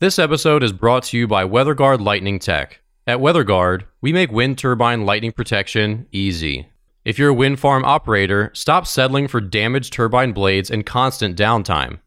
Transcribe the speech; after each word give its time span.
This 0.00 0.18
episode 0.18 0.62
is 0.62 0.72
brought 0.72 1.02
to 1.04 1.18
you 1.18 1.28
by 1.28 1.44
WeatherGuard 1.44 2.00
Lightning 2.00 2.38
Tech. 2.38 2.80
At 3.06 3.18
WeatherGuard, 3.18 3.82
we 4.00 4.14
make 4.14 4.32
wind 4.32 4.56
turbine 4.56 5.04
lightning 5.04 5.32
protection 5.32 6.06
easy. 6.10 6.70
If 7.04 7.18
you're 7.18 7.28
a 7.28 7.34
wind 7.34 7.60
farm 7.60 7.84
operator, 7.84 8.50
stop 8.54 8.86
settling 8.86 9.28
for 9.28 9.42
damaged 9.42 9.92
turbine 9.92 10.32
blades 10.32 10.70
and 10.70 10.86
constant 10.86 11.36
downtime. 11.36 12.00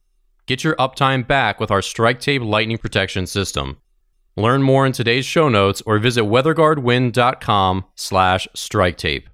Get 0.48 0.64
your 0.64 0.76
uptime 0.78 1.28
back 1.28 1.60
with 1.60 1.70
our 1.70 1.84
Strike 1.84 2.20
Tape 2.20 2.42
lightning 2.42 2.80
protection 2.80 3.28
system. 3.28 3.78
Learn 4.36 4.64
more 4.64 4.88
in 4.88 4.92
today's 4.92 5.28
show 5.28 5.48
notes 5.48 5.84
or 5.86 6.00
visit 6.00 6.24
weatherguardwind.com 6.24 7.86
slash 7.94 8.48
strike 8.56 8.98
tape. 8.98 9.30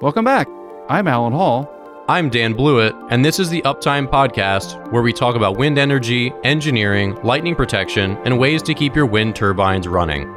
Welcome 0.00 0.24
back. 0.24 0.46
I'm 0.88 1.08
Allen 1.08 1.32
Hall. 1.32 1.71
I'm 2.08 2.30
Dan 2.30 2.54
Blewett, 2.54 2.96
and 3.10 3.24
this 3.24 3.38
is 3.38 3.48
the 3.48 3.62
Uptime 3.62 4.08
Podcast, 4.08 4.90
where 4.90 5.02
we 5.02 5.12
talk 5.12 5.36
about 5.36 5.56
wind 5.56 5.78
energy, 5.78 6.32
engineering, 6.42 7.14
lightning 7.22 7.54
protection, 7.54 8.16
and 8.24 8.40
ways 8.40 8.60
to 8.64 8.74
keep 8.74 8.96
your 8.96 9.06
wind 9.06 9.36
turbines 9.36 9.86
running. 9.86 10.28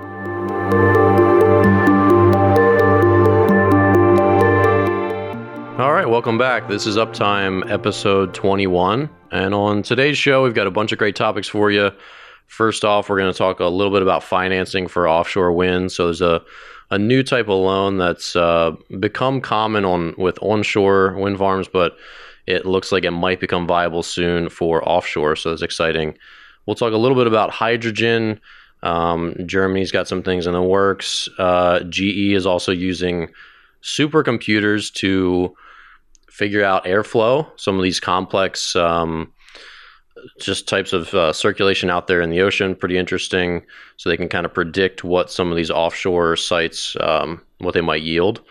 All 5.80 5.92
right, 5.92 6.08
welcome 6.08 6.38
back. 6.38 6.68
This 6.68 6.86
is 6.86 6.98
Uptime 6.98 7.68
episode 7.72 8.36
21. 8.36 9.10
And 9.32 9.56
on 9.56 9.82
today's 9.82 10.20
show, 10.20 10.44
we've 10.44 10.54
got 10.54 10.68
a 10.68 10.72
bunch 10.72 10.92
of 10.92 11.00
great 11.00 11.16
topics 11.16 11.48
for 11.48 11.72
you. 11.72 11.90
First 12.48 12.86
off, 12.86 13.10
we're 13.10 13.20
going 13.20 13.32
to 13.32 13.38
talk 13.38 13.60
a 13.60 13.66
little 13.66 13.92
bit 13.92 14.02
about 14.02 14.24
financing 14.24 14.88
for 14.88 15.10
offshore 15.10 15.52
wind. 15.52 15.92
So 15.92 16.06
there's 16.06 16.22
a, 16.22 16.42
a 16.92 16.98
new 16.98 17.24
type 17.24 17.48
of 17.48 17.60
loan 17.60 17.98
that's 17.98 18.36
uh, 18.36 18.72
become 19.00 19.42
common 19.42 19.84
on 19.86 20.16
with 20.18 20.38
onshore 20.42 21.16
wind 21.16 21.38
farms, 21.38 21.68
but 21.68 21.98
it 22.48 22.66
looks 22.66 22.92
like 22.92 23.04
it 23.04 23.12
might 23.12 23.40
become 23.40 23.68
viable 23.68 24.04
soon 24.04 24.50
for 24.50 24.88
offshore. 24.88 25.36
So 25.36 25.52
it's 25.52 25.62
exciting. 25.62 26.18
We'll 26.66 26.76
talk 26.76 26.94
a 26.94 26.98
little 26.98 27.18
bit 27.18 27.28
about 27.28 27.50
hydrogen. 27.52 28.40
Um, 28.84 29.36
Germany's 29.46 29.92
got 29.92 30.08
some 30.08 30.22
things 30.22 30.46
in 30.46 30.54
the 30.54 30.62
works. 30.62 31.28
Uh, 31.38 31.82
GE 31.82 32.34
is 32.34 32.46
also 32.46 32.72
using 32.72 33.30
supercomputers 33.82 34.94
to 34.94 35.56
figure 36.30 36.64
out 36.64 36.86
airflow, 36.86 37.48
some 37.56 37.78
of 37.78 37.84
these 37.84 38.00
complex 38.00 38.76
um, 38.76 39.32
just 40.40 40.68
types 40.68 40.94
of 40.94 41.14
uh, 41.14 41.34
circulation 41.34 41.90
out 41.90 42.08
there 42.08 42.22
in 42.22 42.30
the 42.30 42.42
ocean. 42.42 42.76
Pretty 42.76 42.98
interesting. 42.98 43.64
So 43.98 44.10
they 44.10 44.18
can 44.18 44.30
kind 44.30 44.46
of 44.46 44.54
predict 44.54 45.04
what 45.04 45.32
some 45.32 45.52
of 45.52 45.58
these 45.58 45.72
offshore 45.72 46.36
sites, 46.36 46.96
um, 47.02 47.42
what 47.60 47.74
they 47.74 47.82
might 47.82 48.02
yield. 48.02 48.42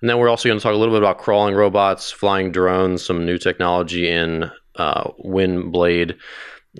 And 0.00 0.08
then 0.08 0.18
we're 0.18 0.28
also 0.28 0.48
going 0.48 0.58
to 0.58 0.62
talk 0.62 0.72
a 0.72 0.76
little 0.76 0.94
bit 0.94 1.02
about 1.02 1.18
crawling 1.18 1.54
robots, 1.54 2.10
flying 2.10 2.52
drones, 2.52 3.04
some 3.04 3.26
new 3.26 3.38
technology 3.38 4.08
in 4.08 4.50
uh, 4.76 5.10
wind 5.18 5.72
blade 5.72 6.16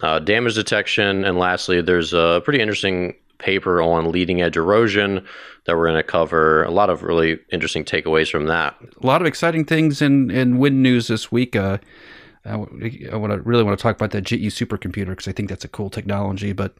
uh, 0.03 0.21
damage 0.21 0.55
detection. 0.55 1.25
And 1.25 1.39
lastly, 1.39 1.83
there's 1.83 2.15
a 2.15 2.41
pretty 2.45 2.61
interesting 2.61 3.15
paper 3.39 3.83
on 3.83 4.11
leading 4.11 4.43
edge 4.43 4.57
erosion 4.57 5.27
that 5.67 5.77
we're 5.77 5.87
going 5.87 5.97
to 5.97 6.03
cover. 6.03 6.63
A 6.65 6.71
lot 6.71 6.91
of 6.91 7.03
really 7.03 7.39
interesting 7.53 7.85
takeaways 7.85 8.31
from 8.31 8.47
that. 8.47 8.77
A 9.03 9.07
lot 9.07 9.21
of 9.21 9.27
exciting 9.27 9.65
things 9.65 10.01
in, 10.01 10.31
in 10.31 10.59
wind 10.59 10.83
news 10.83 11.09
this 11.09 11.31
week. 11.31 11.57
Uh, 11.57 11.79
I, 12.45 12.53
I 12.53 13.17
want 13.17 13.33
to 13.33 13.41
really 13.43 13.63
want 13.63 13.79
to 13.79 13.83
talk 13.83 13.97
about 13.97 14.13
that 14.13 14.23
GE 14.23 14.49
supercomputer 14.49 15.09
because 15.09 15.29
I 15.29 15.33
think 15.33 15.49
that's 15.49 15.65
a 15.65 15.69
cool 15.69 15.91
technology. 15.91 16.53
But 16.53 16.75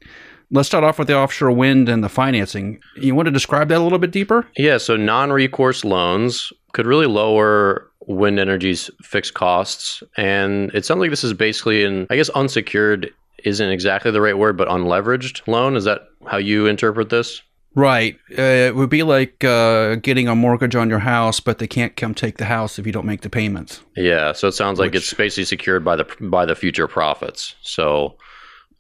let's 0.51 0.69
start 0.69 0.85
off 0.85 0.99
with 0.99 1.09
the 1.09 1.17
offshore 1.17 1.51
wind 1.51 1.89
and 1.89 2.03
the 2.03 2.09
financing. 2.09 2.81
You 2.97 3.15
want 3.15 3.27
to 3.27 3.33
describe 3.33 3.69
that 3.69 3.79
a 3.79 3.83
little 3.83 3.99
bit 3.99 4.11
deeper? 4.11 4.47
Yeah. 4.57 4.79
So 4.79 4.97
non-recourse 4.97 5.85
loans 5.85 6.53
could 6.73 6.87
really 6.87 7.07
lower 7.07 7.91
wind 8.07 8.39
energy's 8.39 8.91
fixed 9.03 9.35
costs, 9.35 10.03
and 10.17 10.71
it 10.75 10.85
sounds 10.85 11.01
like 11.01 11.11
this 11.11 11.25
is 11.25 11.33
basically 11.33 11.85
an, 11.85 12.07
I 12.11 12.17
guess, 12.17 12.31
unsecured 12.31 13.13
isn't 13.45 13.71
exactly 13.71 14.11
the 14.11 14.21
right 14.21 14.37
word, 14.37 14.57
but 14.57 14.69
unleveraged 14.69 15.47
loan. 15.47 15.77
Is 15.77 15.85
that 15.85 16.09
how 16.27 16.37
you 16.39 16.67
interpret 16.67 17.11
this? 17.11 17.43
Right. 17.75 18.19
Uh, 18.37 18.43
it 18.43 18.75
would 18.75 18.91
be 18.91 19.03
like 19.03 19.45
uh, 19.45 19.97
getting 19.97 20.27
a 20.29 20.35
mortgage 20.35 20.75
on 20.75 20.91
your 20.91 20.99
house, 20.99 21.39
but 21.39 21.59
they 21.59 21.69
can't 21.69 21.97
come 21.97 22.15
take 22.15 22.39
the 22.39 22.47
house 22.47 22.79
if 22.79 22.87
you 22.87 22.93
don't 22.93 23.07
make 23.07 23.21
the 23.21 23.31
payments. 23.31 23.83
Yeah. 23.97 24.33
So 24.33 24.49
it 24.49 24.53
sounds 24.53 24.79
like 24.79 24.93
Which, 24.93 25.03
it's 25.03 25.15
basically 25.15 25.45
secured 25.45 25.85
by 25.85 25.97
the 25.97 26.05
by 26.21 26.47
the 26.47 26.57
future 26.57 26.89
profits. 26.89 27.55
So, 27.63 28.17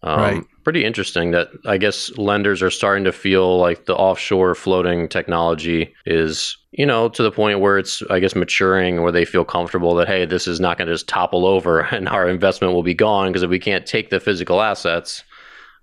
um, 0.03 0.21
right. 0.21 0.45
Pretty 0.65 0.85
interesting 0.85 1.31
that 1.31 1.49
I 1.65 1.79
guess 1.79 2.17
lenders 2.19 2.63
are 2.63 2.71
starting 2.71 3.05
to 3.05 3.13
feel 3.13 3.59
like 3.59 3.87
the 3.87 3.95
offshore 3.95 4.55
floating 4.55 5.09
technology 5.09 5.95
is, 6.05 6.57
you 6.73 6.85
know, 6.85 7.09
to 7.11 7.23
the 7.23 7.31
point 7.31 7.61
where 7.61 7.79
it's, 7.79 8.03
I 8.11 8.19
guess, 8.19 8.35
maturing, 8.35 9.03
where 9.03 9.13
they 9.13 9.25
feel 9.25 9.45
comfortable 9.45 9.95
that 9.95 10.09
hey, 10.09 10.27
this 10.27 10.49
is 10.49 10.59
not 10.59 10.79
going 10.79 10.89
to 10.89 10.95
just 10.95 11.09
topple 11.09 11.47
over 11.47 11.81
and 11.95 12.09
our 12.09 12.29
investment 12.29 12.75
will 12.75 12.83
be 12.83 12.95
gone 12.95 13.29
because 13.29 13.43
if 13.43 13.51
we 13.51 13.61
can't 13.61 13.87
take 13.87 14.11
the 14.11 14.21
physical 14.21 14.61
assets 14.61 15.23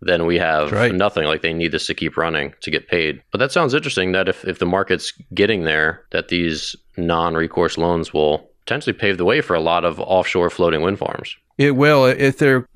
then 0.02 0.26
we 0.26 0.38
have 0.38 0.72
right. 0.72 0.94
nothing. 0.94 1.26
Like 1.26 1.42
they 1.42 1.54
need 1.54 1.72
this 1.72 1.88
to 1.88 1.94
keep 1.94 2.18
running 2.18 2.54
to 2.62 2.72
get 2.72 2.88
paid. 2.88 3.22
But 3.32 3.40
that 3.40 3.52
sounds 3.52 3.74
interesting 3.74 4.12
that 4.12 4.28
if, 4.28 4.46
if 4.46 4.60
the 4.60 4.66
market's 4.66 5.12
getting 5.34 5.64
there, 5.64 6.04
that 6.12 6.28
these 6.28 6.76
non 6.98 7.36
recourse 7.36 7.78
loans 7.78 8.14
will 8.14 8.50
potentially 8.66 8.94
pave 8.94 9.18
the 9.18 9.26
way 9.26 9.42
for 9.42 9.56
a 9.56 9.62
lot 9.62 9.86
of 9.86 10.00
offshore 10.00 10.50
floating 10.50 10.82
wind 10.82 11.00
farms. 11.00 11.36
It 11.58 11.76
will 11.76 12.06
if 12.06 12.38
they're 12.38 12.68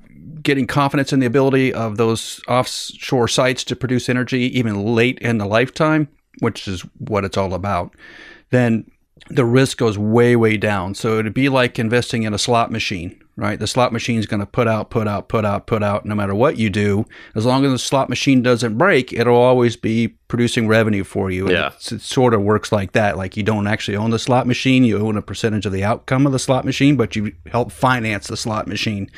getting 0.42 0.66
confidence 0.66 1.12
in 1.12 1.20
the 1.20 1.26
ability 1.26 1.72
of 1.72 1.96
those 1.96 2.40
offshore 2.48 3.28
sites 3.28 3.64
to 3.64 3.76
produce 3.76 4.08
energy 4.08 4.58
even 4.58 4.94
late 4.94 5.18
in 5.20 5.38
the 5.38 5.46
lifetime, 5.46 6.08
which 6.40 6.66
is 6.66 6.80
what 6.98 7.24
it's 7.24 7.36
all 7.36 7.54
about, 7.54 7.94
then 8.50 8.90
the 9.28 9.44
risk 9.44 9.78
goes 9.78 9.96
way, 9.96 10.34
way 10.34 10.56
down. 10.56 10.94
So 10.94 11.18
it'd 11.18 11.34
be 11.34 11.48
like 11.48 11.78
investing 11.78 12.24
in 12.24 12.34
a 12.34 12.38
slot 12.38 12.70
machine 12.72 13.21
right? 13.36 13.58
The 13.58 13.66
slot 13.66 13.92
machine 13.92 14.18
is 14.18 14.26
going 14.26 14.40
to 14.40 14.46
put 14.46 14.68
out, 14.68 14.90
put 14.90 15.08
out, 15.08 15.28
put 15.28 15.44
out, 15.44 15.66
put 15.66 15.82
out 15.82 16.04
no 16.04 16.14
matter 16.14 16.34
what 16.34 16.58
you 16.58 16.68
do. 16.68 17.06
As 17.34 17.46
long 17.46 17.64
as 17.64 17.72
the 17.72 17.78
slot 17.78 18.08
machine 18.08 18.42
doesn't 18.42 18.76
break, 18.76 19.12
it'll 19.12 19.36
always 19.36 19.74
be 19.76 20.08
producing 20.28 20.68
revenue 20.68 21.04
for 21.04 21.30
you. 21.30 21.50
Yeah. 21.50 21.72
it 21.90 22.00
sort 22.00 22.34
of 22.34 22.42
works 22.42 22.72
like 22.72 22.92
that. 22.92 23.16
Like 23.16 23.36
you 23.36 23.42
don't 23.42 23.66
actually 23.66 23.96
own 23.96 24.10
the 24.10 24.18
slot 24.18 24.46
machine, 24.46 24.84
you 24.84 24.98
own 24.98 25.16
a 25.16 25.22
percentage 25.22 25.64
of 25.64 25.72
the 25.72 25.84
outcome 25.84 26.26
of 26.26 26.32
the 26.32 26.38
slot 26.38 26.64
machine, 26.64 26.96
but 26.96 27.16
you 27.16 27.32
help 27.50 27.72
finance 27.72 28.26
the 28.26 28.36
slot 28.36 28.66
machine. 28.66 29.10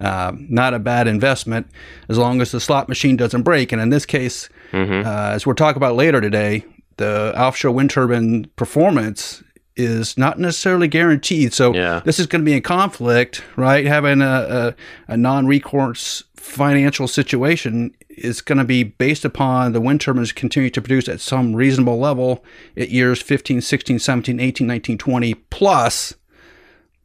Uh, 0.00 0.32
not 0.36 0.74
a 0.74 0.78
bad 0.78 1.06
investment 1.06 1.68
as 2.08 2.18
long 2.18 2.40
as 2.40 2.50
the 2.50 2.60
slot 2.60 2.88
machine 2.88 3.16
doesn't 3.16 3.42
break. 3.42 3.70
And 3.70 3.80
in 3.80 3.90
this 3.90 4.06
case, 4.06 4.48
mm-hmm. 4.72 5.06
uh, 5.06 5.30
as 5.30 5.46
we'll 5.46 5.54
talk 5.54 5.76
about 5.76 5.94
later 5.94 6.20
today, 6.20 6.64
the 6.96 7.32
offshore 7.40 7.72
wind 7.72 7.90
turbine 7.90 8.46
performance 8.56 9.42
is 9.80 10.16
not 10.16 10.38
necessarily 10.38 10.88
guaranteed. 10.88 11.52
So 11.52 11.74
yeah. 11.74 12.00
this 12.04 12.18
is 12.18 12.26
going 12.26 12.42
to 12.42 12.44
be 12.44 12.54
in 12.54 12.62
conflict, 12.62 13.42
right? 13.56 13.86
Having 13.86 14.22
a, 14.22 14.74
a, 15.08 15.12
a 15.12 15.16
non-recourse 15.16 16.24
financial 16.34 17.06
situation 17.08 17.94
is 18.08 18.40
going 18.40 18.58
to 18.58 18.64
be 18.64 18.82
based 18.82 19.24
upon 19.24 19.72
the 19.72 19.80
wind 19.80 20.00
turbines 20.00 20.32
continue 20.32 20.70
to 20.70 20.80
produce 20.80 21.08
at 21.08 21.20
some 21.20 21.54
reasonable 21.54 21.98
level 21.98 22.44
at 22.76 22.90
years 22.90 23.22
15, 23.22 23.60
16, 23.60 23.98
17, 23.98 24.40
18, 24.40 24.66
19, 24.66 24.98
20 24.98 25.34
plus. 25.34 26.14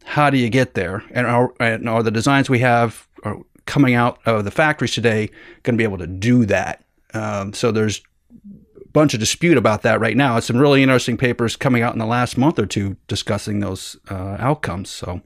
How 0.03 0.29
do 0.29 0.37
you 0.37 0.49
get 0.49 0.73
there? 0.73 1.03
And 1.11 1.25
are, 1.25 1.53
and 1.59 1.89
are 1.89 2.03
the 2.03 2.11
designs 2.11 2.49
we 2.49 2.59
have 2.59 3.07
coming 3.65 3.95
out 3.95 4.19
of 4.25 4.45
the 4.45 4.51
factories 4.51 4.93
today 4.93 5.29
going 5.63 5.75
to 5.75 5.77
be 5.77 5.83
able 5.83 5.97
to 5.97 6.07
do 6.07 6.45
that? 6.45 6.83
Um, 7.13 7.53
so 7.53 7.71
there's 7.71 8.01
bunch 8.95 9.13
of 9.13 9.19
dispute 9.19 9.57
about 9.57 9.81
that 9.83 9.99
right 9.99 10.15
now. 10.15 10.37
It's 10.37 10.47
some 10.47 10.57
really 10.57 10.81
interesting 10.81 11.17
papers 11.17 11.55
coming 11.55 11.83
out 11.83 11.93
in 11.93 11.99
the 11.99 12.05
last 12.05 12.37
month 12.37 12.57
or 12.57 12.65
two 12.65 12.95
discussing 13.07 13.59
those 13.59 13.97
uh, 14.09 14.37
outcomes. 14.39 14.89
So. 14.89 15.21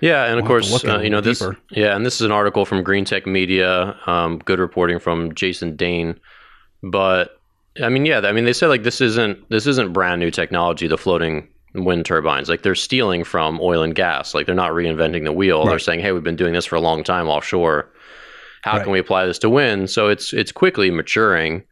Yeah, 0.00 0.26
and 0.26 0.36
we'll 0.36 0.44
of 0.44 0.46
course, 0.46 0.84
uh, 0.84 1.00
you 1.00 1.10
know 1.10 1.20
this. 1.20 1.40
Deeper. 1.40 1.58
Yeah, 1.72 1.96
and 1.96 2.06
this 2.06 2.14
is 2.14 2.20
an 2.20 2.30
article 2.30 2.64
from 2.64 2.84
Green 2.84 3.04
Tech 3.04 3.26
Media. 3.26 3.98
Um, 4.06 4.38
good 4.38 4.60
reporting 4.60 5.00
from 5.00 5.34
Jason 5.34 5.74
Deign. 5.74 6.20
But 6.84 7.40
I 7.82 7.88
mean, 7.88 8.06
yeah, 8.06 8.20
I 8.20 8.30
mean, 8.30 8.44
they 8.44 8.52
said 8.52 8.68
like 8.68 8.84
this 8.84 9.00
isn't 9.00 9.50
this 9.50 9.66
isn't 9.66 9.92
brand 9.92 10.20
new 10.20 10.30
technology. 10.30 10.86
The 10.86 10.96
floating 10.96 11.48
wind 11.74 12.06
turbines, 12.06 12.48
like 12.48 12.62
they're 12.62 12.76
stealing 12.76 13.24
from 13.24 13.58
oil 13.60 13.82
and 13.82 13.92
gas. 13.92 14.34
Like 14.34 14.46
they're 14.46 14.54
not 14.54 14.70
reinventing 14.70 15.24
the 15.24 15.32
wheel. 15.32 15.64
Right. 15.64 15.70
They're 15.70 15.78
saying, 15.80 15.98
hey, 15.98 16.12
we've 16.12 16.22
been 16.22 16.36
doing 16.36 16.52
this 16.52 16.64
for 16.64 16.76
a 16.76 16.80
long 16.80 17.02
time 17.02 17.26
offshore. 17.26 17.90
How 18.62 18.74
right. 18.74 18.84
can 18.84 18.92
we 18.92 19.00
apply 19.00 19.26
this 19.26 19.40
to 19.40 19.50
wind? 19.50 19.90
So 19.90 20.06
it's 20.06 20.32
it's 20.32 20.52
quickly 20.52 20.92
maturing 20.92 21.64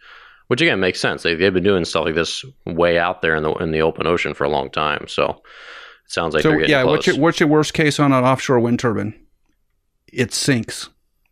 which 0.48 0.60
again 0.60 0.81
makes 0.81 1.00
sense. 1.00 1.22
They, 1.22 1.34
they've 1.34 1.52
been 1.52 1.62
doing 1.62 1.84
stuff 1.84 2.04
like 2.04 2.14
this 2.14 2.44
way 2.64 2.98
out 2.98 3.22
there 3.22 3.34
in 3.34 3.43
the 3.43 3.52
in 3.54 3.70
the 3.70 3.82
open 3.82 4.06
ocean 4.06 4.34
for 4.34 4.44
a 4.44 4.48
long 4.48 4.70
time. 4.70 5.06
So 5.08 5.43
it 6.04 6.10
sounds 6.12 6.34
like 6.34 6.43
so. 6.43 6.52
yeah, 6.52 6.82
close. 6.82 6.93
what's 6.93 7.06
your 7.06 7.16
what's 7.19 7.40
your 7.40 7.48
worst 7.48 7.75
case 7.75 7.98
on 7.98 8.12
an 8.12 8.25
offshore 8.25 8.60
wind 8.60 8.78
turbine? 8.81 9.14
It 10.12 10.32
sinks, 10.32 10.88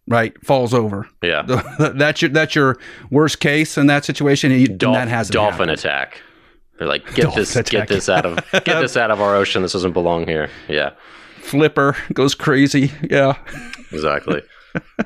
right? 0.08 0.34
Falls 0.44 0.74
over. 0.74 1.08
Yeah, 1.22 1.42
that's 1.94 2.22
your 2.22 2.30
that's 2.30 2.54
your 2.54 2.78
worst 3.10 3.40
case 3.40 3.78
in 3.78 3.86
that 3.86 4.04
situation. 4.04 4.50
You, 4.50 4.68
Dolph- 4.68 4.96
that 4.96 5.08
has 5.08 5.28
dolphin 5.30 5.68
happened. 5.68 5.70
attack. 5.70 6.20
They're 6.78 6.88
like, 6.88 7.06
get 7.14 7.22
dolphin 7.22 7.40
this, 7.42 7.54
attack. 7.54 7.70
get 7.70 7.88
this 7.88 8.08
out 8.08 8.26
of, 8.26 8.38
get 8.64 8.80
this 8.80 8.96
out 8.96 9.12
of 9.12 9.20
our 9.20 9.36
ocean. 9.36 9.62
This 9.62 9.72
doesn't 9.74 9.92
belong 9.92 10.26
here. 10.26 10.50
Yeah. 10.68 10.90
Flipper 11.38 11.96
goes 12.12 12.34
crazy. 12.34 12.90
Yeah. 13.08 13.38
exactly. 13.92 14.42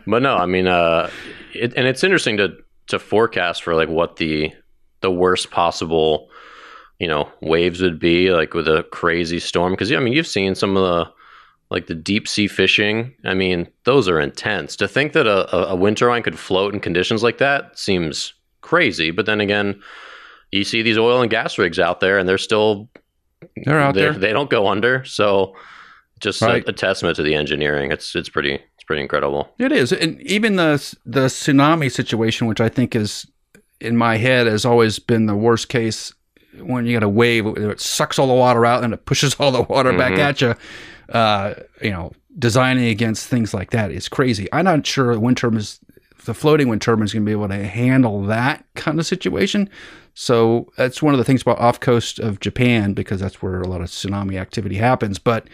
but 0.06 0.22
no, 0.22 0.34
I 0.34 0.46
mean, 0.46 0.66
uh, 0.66 1.11
it, 1.52 1.75
and 1.76 1.87
it's 1.87 2.02
interesting 2.02 2.38
to 2.38 2.56
to 2.88 2.99
forecast 2.99 3.62
for 3.62 3.75
like 3.75 3.88
what 3.88 4.17
the 4.17 4.52
the 5.00 5.11
worst 5.11 5.50
possible 5.50 6.29
you 6.99 7.06
know 7.06 7.31
waves 7.40 7.81
would 7.81 7.99
be 7.99 8.31
like 8.31 8.55
with 8.55 8.67
a 8.67 8.82
crazy 8.90 9.38
storm 9.38 9.73
because 9.73 9.90
yeah, 9.90 9.99
I 9.99 10.00
mean 10.00 10.12
you've 10.12 10.26
seen 10.26 10.55
some 10.55 10.76
of 10.76 10.82
the 10.82 11.12
like 11.70 11.87
the 11.87 11.94
deep 11.94 12.26
sea 12.26 12.49
fishing. 12.49 13.14
I 13.25 13.35
mean 13.35 13.69
those 13.85 14.08
are 14.08 14.20
intense. 14.20 14.75
To 14.76 14.88
think 14.88 15.12
that 15.12 15.26
a, 15.26 15.69
a 15.69 15.76
wind 15.76 15.99
turbine 15.99 16.23
could 16.23 16.38
float 16.38 16.75
in 16.75 16.81
conditions 16.81 17.23
like 17.23 17.38
that 17.38 17.79
seems 17.79 18.35
crazy. 18.62 19.11
But 19.11 19.26
then 19.26 19.40
again, 19.40 19.81
you 20.50 20.64
see 20.64 20.82
these 20.82 20.99
oil 20.99 21.20
and 21.20 21.31
gas 21.31 21.58
rigs 21.58 21.79
out 21.79 22.00
there, 22.00 22.19
and 22.19 22.29
they're 22.29 22.38
still 22.38 22.88
they're 23.64 23.81
out 23.81 23.94
they're, 23.94 24.12
there. 24.12 24.20
They 24.20 24.32
don't 24.32 24.50
go 24.50 24.67
under. 24.67 25.05
So 25.05 25.55
just 26.20 26.41
Right. 26.43 26.65
a, 26.67 26.70
a 26.70 26.73
testament 26.73 27.17
to 27.17 27.23
the 27.23 27.35
engineering. 27.35 27.93
It's 27.93 28.15
it's 28.15 28.29
pretty 28.29 28.55
it's 28.55 28.85
pretty 28.87 29.03
incredible. 29.03 29.49
It 29.59 29.73
is, 29.73 29.93
and 29.93 30.20
even 30.23 30.56
the 30.56 30.75
the 31.06 31.26
tsunami 31.26 31.91
situation, 31.91 32.47
which 32.47 32.61
I 32.61 32.69
think 32.69 32.94
is 32.97 33.26
in 33.81 33.97
my 33.97 34.17
head 34.17 34.47
has 34.47 34.65
always 34.65 34.99
been 34.99 35.26
the 35.26 35.37
worst 35.37 35.69
case 35.69 36.12
when 36.61 36.87
you 36.87 36.93
get 36.93 37.03
a 37.05 37.09
wave, 37.09 37.47
it 37.47 37.81
sucks 37.81 38.19
all 38.19 38.26
the 38.26 38.35
water 38.35 38.67
out 38.67 38.82
and 38.82 38.93
it 38.93 39.05
pushes 39.06 39.35
all 39.38 39.53
the 39.53 39.62
water 39.62 39.93
back 39.97 40.12
Mhm. 40.15 40.19
at 40.19 40.41
you. 40.41 40.55
Uh, 41.15 41.55
you 41.81 41.91
know, 41.91 42.11
designing 42.38 42.87
against 42.88 43.29
things 43.29 43.55
like 43.55 43.71
that 43.71 43.93
is 43.93 44.09
crazy. 44.09 44.49
I'm 44.53 44.64
not 44.64 44.85
sure 44.85 45.14
the 45.14 45.21
wind 45.21 45.37
turbines, 45.37 45.79
the 46.25 46.35
floating 46.35 46.69
wind 46.69 46.82
turbine 46.82 47.05
is 47.05 47.12
going 47.12 47.25
to 47.25 47.26
be 47.29 47.32
able 47.32 47.49
to 47.49 47.64
handle 47.64 48.23
that 48.25 48.64
kind 48.75 48.99
of 48.99 49.06
situation. 49.06 49.71
So 50.14 50.73
that's 50.76 51.00
one 51.00 51.14
of 51.14 51.19
the 51.19 51.25
things 51.25 51.43
about 51.43 51.59
off 51.61 51.79
coast 51.79 52.19
of 52.19 52.41
Japan 52.41 52.93
because 52.93 53.21
that's 53.21 53.41
where 53.41 53.61
a 53.61 53.69
lot 53.69 53.81
of 53.81 53.87
tsunami 53.87 54.37
activity 54.41 54.76
happens. 54.76 55.19
But 55.21 55.47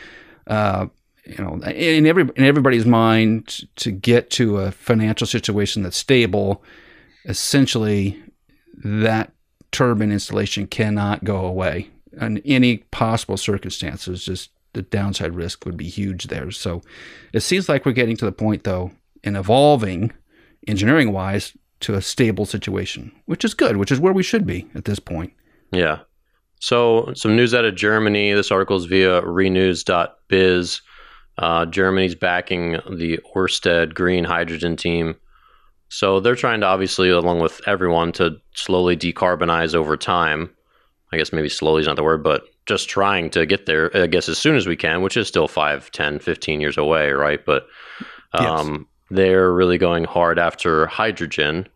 uh, 0.46 0.86
you 1.24 1.42
know, 1.42 1.54
in 1.66 2.06
every 2.06 2.22
in 2.36 2.44
everybody's 2.44 2.86
mind, 2.86 3.66
to 3.76 3.90
get 3.90 4.30
to 4.30 4.58
a 4.58 4.70
financial 4.70 5.26
situation 5.26 5.82
that's 5.82 5.96
stable, 5.96 6.62
essentially, 7.24 8.22
that 8.84 9.32
turbine 9.72 10.12
installation 10.12 10.66
cannot 10.66 11.24
go 11.24 11.44
away. 11.44 11.88
In 12.20 12.38
any 12.44 12.78
possible 12.78 13.36
circumstances, 13.36 14.24
just 14.24 14.50
the 14.74 14.82
downside 14.82 15.34
risk 15.34 15.64
would 15.64 15.76
be 15.76 15.88
huge 15.88 16.26
there. 16.26 16.50
So, 16.50 16.82
it 17.32 17.40
seems 17.40 17.68
like 17.68 17.86
we're 17.86 17.92
getting 17.92 18.16
to 18.18 18.24
the 18.24 18.32
point, 18.32 18.64
though, 18.64 18.92
in 19.22 19.36
evolving, 19.36 20.12
engineering 20.66 21.12
wise, 21.12 21.56
to 21.80 21.94
a 21.94 22.02
stable 22.02 22.46
situation, 22.46 23.12
which 23.26 23.44
is 23.44 23.54
good, 23.54 23.76
which 23.76 23.92
is 23.92 24.00
where 24.00 24.12
we 24.12 24.22
should 24.22 24.46
be 24.46 24.68
at 24.74 24.84
this 24.84 24.98
point. 24.98 25.32
Yeah. 25.72 26.00
So 26.64 27.12
some 27.14 27.36
news 27.36 27.52
out 27.52 27.66
of 27.66 27.74
Germany. 27.74 28.32
This 28.32 28.50
article 28.50 28.78
is 28.78 28.86
via 28.86 29.20
renews.biz. 29.20 30.80
Uh, 31.36 31.66
Germany's 31.66 32.14
backing 32.14 32.78
the 32.90 33.20
Orsted 33.36 33.92
green 33.92 34.24
hydrogen 34.24 34.74
team. 34.74 35.14
So 35.90 36.20
they're 36.20 36.34
trying 36.34 36.60
to 36.60 36.66
obviously, 36.66 37.10
along 37.10 37.40
with 37.40 37.60
everyone, 37.66 38.12
to 38.12 38.38
slowly 38.54 38.96
decarbonize 38.96 39.74
over 39.74 39.98
time. 39.98 40.48
I 41.12 41.18
guess 41.18 41.34
maybe 41.34 41.50
slowly 41.50 41.82
is 41.82 41.86
not 41.86 41.96
the 41.96 42.02
word, 42.02 42.24
but 42.24 42.44
just 42.64 42.88
trying 42.88 43.28
to 43.30 43.44
get 43.44 43.66
there, 43.66 43.94
I 43.94 44.06
guess, 44.06 44.30
as 44.30 44.38
soon 44.38 44.56
as 44.56 44.66
we 44.66 44.74
can, 44.74 45.02
which 45.02 45.18
is 45.18 45.28
still 45.28 45.46
5, 45.46 45.90
10, 45.90 46.18
15 46.18 46.62
years 46.62 46.78
away, 46.78 47.10
right? 47.10 47.44
But 47.44 47.66
um, 48.32 48.88
they're 49.10 49.52
really 49.52 49.76
going 49.76 50.04
hard 50.04 50.38
after 50.38 50.86
hydrogen. 50.86 51.68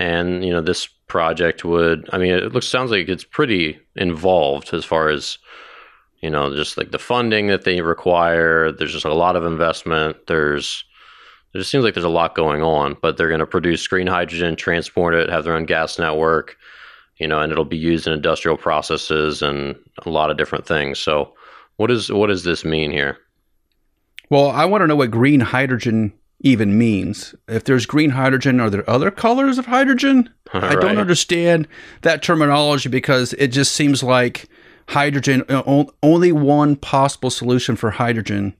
And, 0.00 0.42
you 0.42 0.50
know, 0.50 0.62
this 0.62 0.86
project 1.08 1.62
would, 1.62 2.08
I 2.10 2.16
mean, 2.16 2.32
it 2.32 2.54
looks, 2.54 2.66
sounds 2.66 2.90
like 2.90 3.10
it's 3.10 3.22
pretty 3.22 3.78
involved 3.96 4.72
as 4.72 4.82
far 4.82 5.10
as, 5.10 5.36
you 6.22 6.30
know, 6.30 6.56
just 6.56 6.78
like 6.78 6.90
the 6.90 6.98
funding 6.98 7.48
that 7.48 7.64
they 7.64 7.82
require. 7.82 8.72
There's 8.72 8.94
just 8.94 9.04
a 9.04 9.12
lot 9.12 9.36
of 9.36 9.44
investment. 9.44 10.16
There's, 10.26 10.84
it 11.52 11.58
just 11.58 11.70
seems 11.70 11.84
like 11.84 11.92
there's 11.92 12.04
a 12.04 12.08
lot 12.08 12.34
going 12.34 12.62
on, 12.62 12.96
but 13.02 13.18
they're 13.18 13.28
going 13.28 13.40
to 13.40 13.46
produce 13.46 13.86
green 13.86 14.06
hydrogen, 14.06 14.56
transport 14.56 15.12
it, 15.12 15.28
have 15.28 15.44
their 15.44 15.54
own 15.54 15.66
gas 15.66 15.98
network, 15.98 16.56
you 17.18 17.28
know, 17.28 17.38
and 17.38 17.52
it'll 17.52 17.66
be 17.66 17.76
used 17.76 18.06
in 18.06 18.14
industrial 18.14 18.56
processes 18.56 19.42
and 19.42 19.76
a 20.06 20.08
lot 20.08 20.30
of 20.30 20.38
different 20.38 20.66
things. 20.66 20.98
So, 20.98 21.34
what 21.76 21.90
is 21.90 22.10
what 22.10 22.28
does 22.28 22.44
this 22.44 22.64
mean 22.64 22.90
here? 22.90 23.18
Well, 24.30 24.48
I 24.48 24.64
want 24.64 24.80
to 24.80 24.86
know 24.86 24.96
what 24.96 25.10
green 25.10 25.40
hydrogen 25.40 26.14
even 26.40 26.76
means. 26.78 27.34
If 27.48 27.64
there's 27.64 27.86
green 27.86 28.10
hydrogen, 28.10 28.60
are 28.60 28.70
there 28.70 28.88
other 28.88 29.10
colors 29.10 29.58
of 29.58 29.66
hydrogen? 29.66 30.32
I 30.52 30.74
don't 30.74 30.98
understand 30.98 31.68
that 32.02 32.22
terminology 32.22 32.88
because 32.88 33.34
it 33.34 33.48
just 33.48 33.72
seems 33.72 34.02
like 34.02 34.48
hydrogen, 34.88 35.44
uh, 35.48 35.84
only 36.02 36.32
one 36.32 36.76
possible 36.76 37.30
solution 37.30 37.76
for 37.76 37.90
hydrogen 37.90 38.54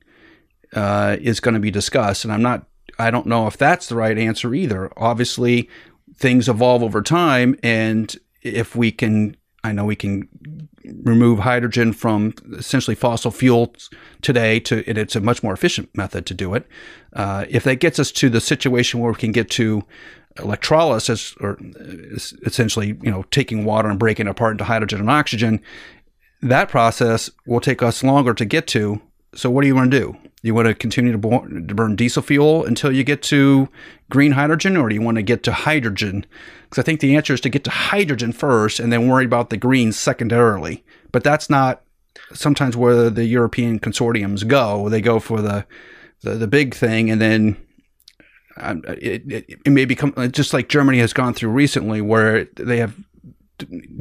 uh, 0.73 1.17
is 1.19 1.39
going 1.39 1.55
to 1.55 1.59
be 1.59 1.71
discussed. 1.71 2.23
And 2.23 2.33
I'm 2.33 2.41
not, 2.41 2.67
I 2.99 3.11
don't 3.11 3.25
know 3.25 3.47
if 3.47 3.57
that's 3.57 3.87
the 3.87 3.95
right 3.95 4.17
answer 4.17 4.53
either. 4.53 4.91
Obviously, 4.95 5.69
things 6.15 6.47
evolve 6.47 6.83
over 6.83 7.01
time. 7.01 7.57
And 7.63 8.15
if 8.41 8.75
we 8.75 8.91
can, 8.91 9.35
I 9.63 9.71
know 9.71 9.85
we 9.85 9.95
can 9.95 10.29
remove 11.03 11.39
hydrogen 11.39 11.93
from 11.93 12.33
essentially 12.53 12.95
fossil 12.95 13.31
fuels 13.31 13.89
today 14.21 14.59
to 14.59 14.83
and 14.87 14.97
it's 14.97 15.15
a 15.15 15.21
much 15.21 15.43
more 15.43 15.53
efficient 15.53 15.89
method 15.95 16.25
to 16.25 16.33
do 16.33 16.53
it. 16.53 16.67
Uh, 17.13 17.45
if 17.49 17.63
that 17.63 17.79
gets 17.79 17.99
us 17.99 18.11
to 18.11 18.29
the 18.29 18.41
situation 18.41 18.99
where 18.99 19.11
we 19.11 19.17
can 19.17 19.31
get 19.31 19.49
to 19.51 19.83
electrolysis 20.39 21.35
or 21.41 21.57
uh, 21.79 22.17
essentially 22.45 22.97
you 23.01 23.11
know 23.11 23.23
taking 23.31 23.65
water 23.65 23.89
and 23.89 23.99
breaking 23.99 24.27
it 24.27 24.29
apart 24.29 24.53
into 24.53 24.63
hydrogen 24.63 25.01
and 25.01 25.09
oxygen 25.09 25.59
that 26.41 26.69
process 26.69 27.29
will 27.45 27.59
take 27.59 27.83
us 27.83 28.03
longer 28.03 28.33
to 28.33 28.45
get 28.45 28.65
to 28.65 29.01
so 29.33 29.49
what 29.49 29.61
do 29.61 29.67
you 29.67 29.75
want 29.75 29.91
to 29.91 29.99
do? 29.99 30.17
You 30.43 30.55
want 30.55 30.67
to 30.67 30.73
continue 30.73 31.11
to, 31.11 31.17
bo- 31.17 31.47
to 31.47 31.75
burn 31.75 31.95
diesel 31.95 32.23
fuel 32.23 32.65
until 32.65 32.91
you 32.91 33.03
get 33.03 33.21
to 33.23 33.69
green 34.09 34.31
hydrogen 34.31 34.75
or 34.75 34.89
do 34.89 34.95
you 34.95 35.01
want 35.01 35.15
to 35.15 35.23
get 35.23 35.43
to 35.43 35.51
hydrogen? 35.51 36.25
Because 36.63 36.81
i 36.81 36.85
think 36.85 36.99
the 36.99 37.15
answer 37.15 37.33
is 37.33 37.41
to 37.41 37.49
get 37.49 37.63
to 37.65 37.69
hydrogen 37.69 38.31
first 38.31 38.79
and 38.79 38.91
then 38.91 39.07
worry 39.07 39.25
about 39.25 39.49
the 39.49 39.57
green 39.57 39.91
secondarily. 39.91 40.83
But 41.11 41.23
that's 41.23 41.49
not 41.49 41.83
sometimes 42.33 42.77
where 42.77 43.09
the 43.09 43.25
european 43.25 43.79
consortiums 43.79 44.47
go 44.47 44.89
they 44.89 45.01
go 45.01 45.19
for 45.19 45.41
the 45.41 45.65
the, 46.21 46.31
the 46.35 46.47
big 46.47 46.75
thing 46.75 47.09
and 47.09 47.21
then 47.21 47.57
um, 48.57 48.83
it, 48.87 49.23
it, 49.31 49.59
it 49.65 49.69
may 49.69 49.85
become 49.85 50.13
just 50.31 50.53
like 50.53 50.69
germany 50.69 50.99
has 50.99 51.13
gone 51.13 51.33
through 51.33 51.49
recently 51.49 52.01
where 52.01 52.45
they 52.55 52.77
have 52.77 52.95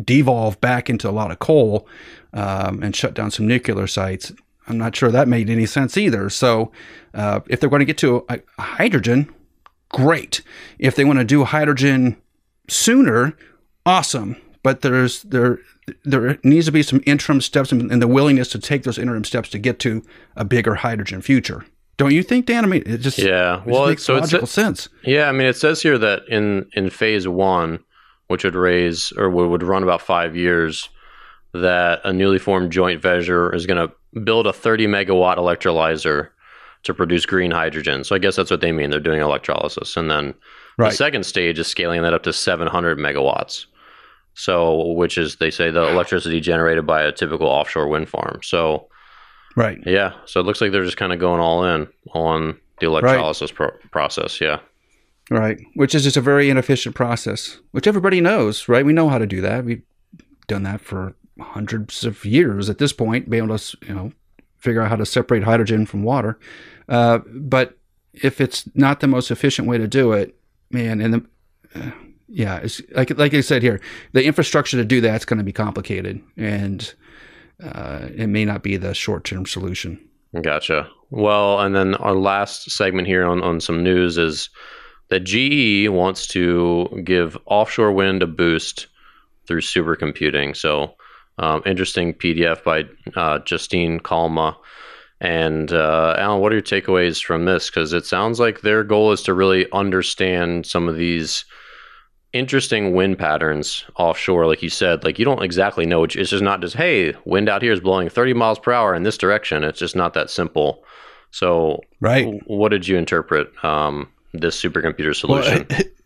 devolved 0.05 0.61
back 0.61 0.88
into 0.91 1.09
a 1.09 1.12
lot 1.12 1.31
of 1.31 1.38
coal 1.38 1.87
um, 2.32 2.82
and 2.82 2.97
shut 2.97 3.15
down 3.15 3.31
some 3.31 3.47
nuclear 3.47 3.87
sites 3.87 4.32
i'm 4.70 4.78
not 4.78 4.96
sure 4.96 5.11
that 5.11 5.28
made 5.28 5.50
any 5.50 5.67
sense 5.67 5.96
either. 5.99 6.31
So 6.31 6.72
uh, 7.12 7.40
if 7.49 7.61
they're 7.61 7.69
going 7.69 7.81
to 7.81 7.87
get 7.87 7.99
to 7.99 8.25
a, 8.28 8.40
a 8.58 8.62
hydrogen 8.62 9.28
great. 9.90 10.40
If 10.78 10.94
they 10.94 11.05
want 11.05 11.19
to 11.19 11.25
do 11.25 11.44
hydrogen 11.44 12.17
sooner 12.69 13.37
awesome. 13.84 14.37
But 14.62 14.82
there's 14.82 15.22
there 15.22 15.58
there 16.05 16.38
needs 16.44 16.67
to 16.67 16.72
be 16.72 16.82
some 16.82 17.02
interim 17.06 17.40
steps 17.40 17.72
and, 17.72 17.90
and 17.90 18.00
the 18.00 18.06
willingness 18.06 18.49
to 18.50 18.58
take 18.58 18.82
those 18.84 18.99
interim 18.99 19.25
steps 19.25 19.49
to 19.50 19.58
get 19.58 19.78
to 19.81 20.02
a 20.37 20.44
bigger 20.44 20.76
hydrogen 20.76 21.22
future. 21.22 21.64
Don't 21.96 22.12
you 22.12 22.22
think 22.22 22.46
dan? 22.46 22.65
I 22.65 22.69
mean 22.69 22.82
it 22.86 22.98
just, 22.98 23.19
Yeah. 23.19 23.62
it 23.62 23.69
just 23.69 23.86
makes 23.86 24.03
so 24.05 24.17
it's 24.17 24.32
logical 24.32 24.46
sense. 24.46 24.89
Yeah, 25.05 25.29
I 25.29 25.32
mean, 25.32 25.46
it 25.46 25.56
says 25.56 25.82
here 25.82 25.98
that 25.98 26.22
in 26.29 26.67
in 26.74 26.91
phase 26.91 27.27
one, 27.27 27.81
which 28.29 28.44
would 28.44 28.55
raise 28.55 29.12
or 29.17 29.29
would 29.31 29.48
would 29.48 29.62
run 29.62 29.82
about 29.82 30.03
five 30.03 30.36
years, 30.36 30.89
that 31.52 32.00
a 32.04 32.12
newly 32.12 32.38
formed 32.38 32.70
joint 32.72 33.02
venture 33.02 33.54
is 33.54 33.66
going 33.66 33.88
to 33.88 34.20
build 34.20 34.46
a 34.46 34.52
30 34.52 34.86
megawatt 34.86 35.36
electrolyzer 35.36 36.28
to 36.82 36.94
produce 36.94 37.26
green 37.26 37.50
hydrogen. 37.50 38.04
So 38.04 38.14
I 38.14 38.19
guess 38.19 38.36
that's 38.36 38.50
what 38.50 38.60
they 38.60 38.72
mean. 38.72 38.90
They're 38.90 39.00
doing 39.00 39.20
electrolysis, 39.20 39.96
and 39.96 40.10
then 40.10 40.34
Right. 40.78 40.90
the 40.90 40.96
second 40.96 41.24
stage 41.26 41.58
is 41.58 41.66
scaling 41.66 42.02
that 42.02 42.14
up 42.14 42.22
to 42.22 42.32
700 42.32 42.96
megawatts. 42.98 43.66
So, 44.34 44.92
which 44.92 45.19
is 45.19 45.36
they 45.36 45.50
say 45.50 45.70
the 45.70 45.88
electricity 45.88 46.40
generated 46.40 46.86
by 46.86 47.02
a 47.02 47.12
typical 47.12 47.46
offshore 47.48 47.88
wind 47.88 48.08
farm. 48.08 48.40
So, 48.42 48.86
right 49.56 49.78
yeah. 49.84 50.12
So 50.24 50.40
it 50.40 50.44
looks 50.46 50.60
like 50.60 50.70
they're 50.72 50.84
just 50.84 50.96
kind 50.96 51.12
of 51.12 51.19
going 51.19 51.40
all 51.40 51.64
in 51.64 51.88
on 52.14 52.58
the 52.78 52.86
electrolysis 52.86 53.50
pro- 53.50 53.76
process. 53.90 54.40
Yeah. 54.40 54.60
Right. 55.30 55.58
Which 55.74 55.94
is 55.94 56.04
just 56.04 56.16
a 56.16 56.20
very 56.22 56.48
inefficient 56.48 56.94
process, 56.94 57.58
which 57.72 57.86
everybody 57.86 58.20
knows, 58.20 58.69
right? 58.69 58.84
We 58.86 58.92
know 58.92 59.08
how 59.08 59.19
to 59.19 59.26
do 59.26 59.40
that. 59.42 59.64
We've 59.64 59.82
done 60.46 60.62
that 60.62 60.80
for 60.80 61.14
hundreds 61.41 62.05
of 62.05 62.25
years 62.25 62.70
at 62.70 62.79
this 62.79 62.93
point, 62.93 63.31
be 63.31 63.39
able 63.39 63.56
to, 63.56 63.79
you 63.87 63.94
know, 63.94 64.13
figure 64.59 64.82
out 64.82 64.89
how 64.89 64.97
to 64.97 65.06
separate 65.06 65.43
hydrogen 65.43 65.87
from 65.87 66.03
water. 66.03 66.39
Uh, 66.89 67.20
but 67.27 67.79
if 68.13 68.41
it's 68.41 68.69
not 68.75 69.01
the 69.01 69.06
most 69.06 69.31
efficient 69.31 69.67
way 69.67 69.79
to 69.79 69.89
do 69.89 70.13
it, 70.13 70.37
man, 70.70 71.01
and 71.01 71.15
the, 71.15 71.25
uh, 71.75 71.91
yeah, 72.29 72.59
it's 72.59 72.81
like 72.93 73.17
like 73.19 73.35
I 73.35 73.41
said 73.41 73.63
here, 73.63 73.81
the 74.13 74.25
infrastructure 74.25 74.77
to 74.77 74.85
do 74.85 75.01
that's 75.01 75.25
going 75.25 75.39
to 75.39 75.44
be 75.44 75.53
complicated, 75.53 76.23
and 76.37 76.93
uh, 77.63 78.09
it 78.15 78.29
may 78.29 78.44
not 78.44 78.63
be 78.63 78.77
the 78.77 78.94
short 78.94 79.25
term 79.25 79.47
solution. 79.47 79.99
Gotcha. 80.43 80.89
Well, 81.11 81.59
and 81.61 81.75
then 81.75 81.97
our 81.97 82.15
last 82.15 82.70
segment 82.70 83.09
here 83.09 83.27
on, 83.27 83.43
on 83.43 83.61
some 83.61 83.82
news 83.82 84.17
is 84.17 84.49
that 85.09 85.25
GE 85.25 85.89
wants 85.89 86.27
to 86.29 87.03
give 87.05 87.37
offshore 87.47 87.91
wind 87.91 88.23
a 88.23 88.29
boost 88.29 88.87
through 89.47 89.63
supercomputing. 89.63 90.56
So, 90.56 90.94
um, 91.41 91.63
interesting 91.67 92.15
PDF 92.15 92.63
by 92.63 92.85
uh, 93.17 93.41
Justine 93.41 93.99
Calma. 93.99 94.56
And 95.23 95.73
uh, 95.73 96.15
Allen, 96.19 96.41
what 96.41 96.53
are 96.53 96.56
your 96.56 96.63
takeaways 96.63 97.23
from 97.23 97.47
this? 97.47 97.69
Because 97.69 97.93
it 97.93 98.06
sounds 98.06 98.39
like 98.39 98.61
their 98.61 98.85
goal 98.85 99.13
is 99.13 99.23
to 99.23 99.35
really 99.35 99.67
understand 99.73 100.67
some 100.67 100.89
of 100.89 100.97
these 100.97 101.44
interesting 102.32 102.94
wind 102.94 103.19
patterns 103.19 103.85
offshore, 103.97 104.47
like 104.47 104.63
you 104.63 104.70
said. 104.70 105.03
Like 105.03 105.19
you 105.19 105.25
don't 105.25 105.43
exactly 105.43 105.87
know. 105.87 106.05
It's 106.05 106.15
just 106.15 106.43
not 106.43 106.61
just 106.61 106.77
hey, 106.77 107.15
wind 107.25 107.49
out 107.49 107.63
here 107.63 107.73
is 107.73 107.81
blowing 107.81 108.09
30 108.09 108.35
miles 108.35 108.59
per 108.59 108.73
hour 108.73 108.94
in 108.94 109.03
this 109.03 109.19
direction. 109.19 109.65
It's 109.65 109.79
just 109.79 109.97
not 109.97 110.15
that 110.15 110.31
simple. 110.31 110.85
So, 111.32 111.81
right, 112.01 112.35
what 112.47 112.70
did 112.70 112.89
you 112.89 112.97
interpret 112.97 113.53
um, 113.65 114.09
this 114.32 114.61
supercomputer 114.61 115.15
solution? 115.15 115.67
Well, 115.70 115.81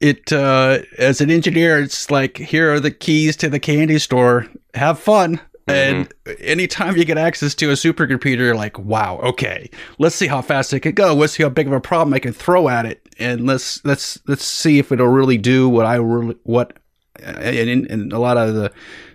it 0.00 0.32
uh, 0.32 0.80
as 0.96 1.20
an 1.20 1.30
engineer, 1.30 1.80
it's 1.80 2.10
like 2.10 2.36
here 2.36 2.72
are 2.72 2.80
the 2.80 2.90
keys 2.90 3.36
to 3.38 3.48
the 3.48 3.60
candy 3.60 3.98
store. 3.98 4.46
Have 4.74 4.98
fun. 4.98 5.40
And 5.66 6.08
mm-hmm. 6.24 6.32
anytime 6.40 6.96
you 6.96 7.04
get 7.04 7.18
access 7.18 7.54
to 7.56 7.70
a 7.70 7.74
supercomputer, 7.74 8.38
you're 8.38 8.54
like, 8.54 8.78
wow, 8.78 9.18
okay, 9.18 9.68
let's 9.98 10.14
see 10.14 10.26
how 10.26 10.40
fast 10.40 10.72
it 10.72 10.80
can 10.80 10.92
go. 10.92 11.14
Let's 11.14 11.34
see 11.34 11.42
how 11.42 11.50
big 11.50 11.66
of 11.66 11.74
a 11.74 11.80
problem 11.80 12.14
I 12.14 12.20
can 12.20 12.32
throw 12.32 12.70
at 12.70 12.86
it, 12.86 13.06
and 13.18 13.46
let's 13.46 13.84
let's 13.84 14.18
let's 14.26 14.44
see 14.44 14.78
if 14.78 14.92
it'll 14.92 15.08
really 15.08 15.36
do 15.36 15.68
what 15.68 15.84
I 15.84 15.96
really 15.96 16.36
what. 16.44 16.78
And, 17.22 17.86
and 17.90 18.12
a 18.12 18.18
lot 18.18 18.38
of 18.38 18.54
the 18.54 18.72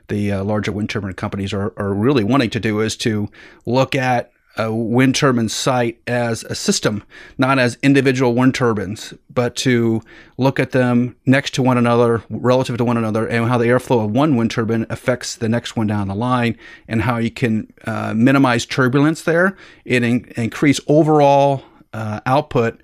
the 0.10 0.32
uh, 0.34 0.44
larger 0.44 0.72
wind 0.72 0.90
turbine 0.90 1.14
companies 1.14 1.54
are, 1.54 1.74
are 1.78 1.94
really 1.94 2.24
wanting 2.24 2.50
to 2.52 2.60
do 2.60 2.82
is 2.82 2.98
to 2.98 3.30
look 3.66 3.96
at 3.96 4.33
a 4.58 4.74
wind 4.74 5.16
turbine 5.16 5.50
site 5.50 6.00
as 6.06 6.44
a 6.44 6.56
system, 6.56 7.04
not 7.38 7.58
as 7.58 7.78
individual 7.82 8.36
wind 8.36 8.54
turbines, 8.54 9.14
but 9.30 9.56
to 9.56 10.02
look 10.38 10.60
at 10.60 10.72
them 10.72 11.16
next 11.26 11.56
to 11.56 11.64
one 11.64 11.78
another, 11.78 12.24
relative 12.30 12.78
to 12.78 12.86
one 12.86 12.98
another, 12.98 13.28
and 13.28 13.48
how 13.48 13.58
the 13.58 13.66
airflow 13.66 14.06
of 14.06 14.12
one 14.12 14.36
wind 14.36 14.52
turbine 14.52 14.86
affects 14.90 15.36
the 15.36 15.50
next 15.50 15.76
one 15.76 15.88
down 15.88 16.08
the 16.08 16.16
line, 16.16 16.58
and 16.88 17.02
how 17.02 17.18
you 17.18 17.32
can 17.32 17.72
uh, 17.86 18.14
minimize 18.14 18.66
turbulence 18.66 19.24
there 19.24 19.58
and 19.86 20.06
in- 20.06 20.32
increase 20.38 20.80
overall 20.88 21.64
uh, 21.94 22.20
output 22.26 22.80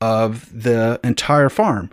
of 0.00 0.62
the 0.62 1.00
entire 1.02 1.48
farm. 1.48 1.90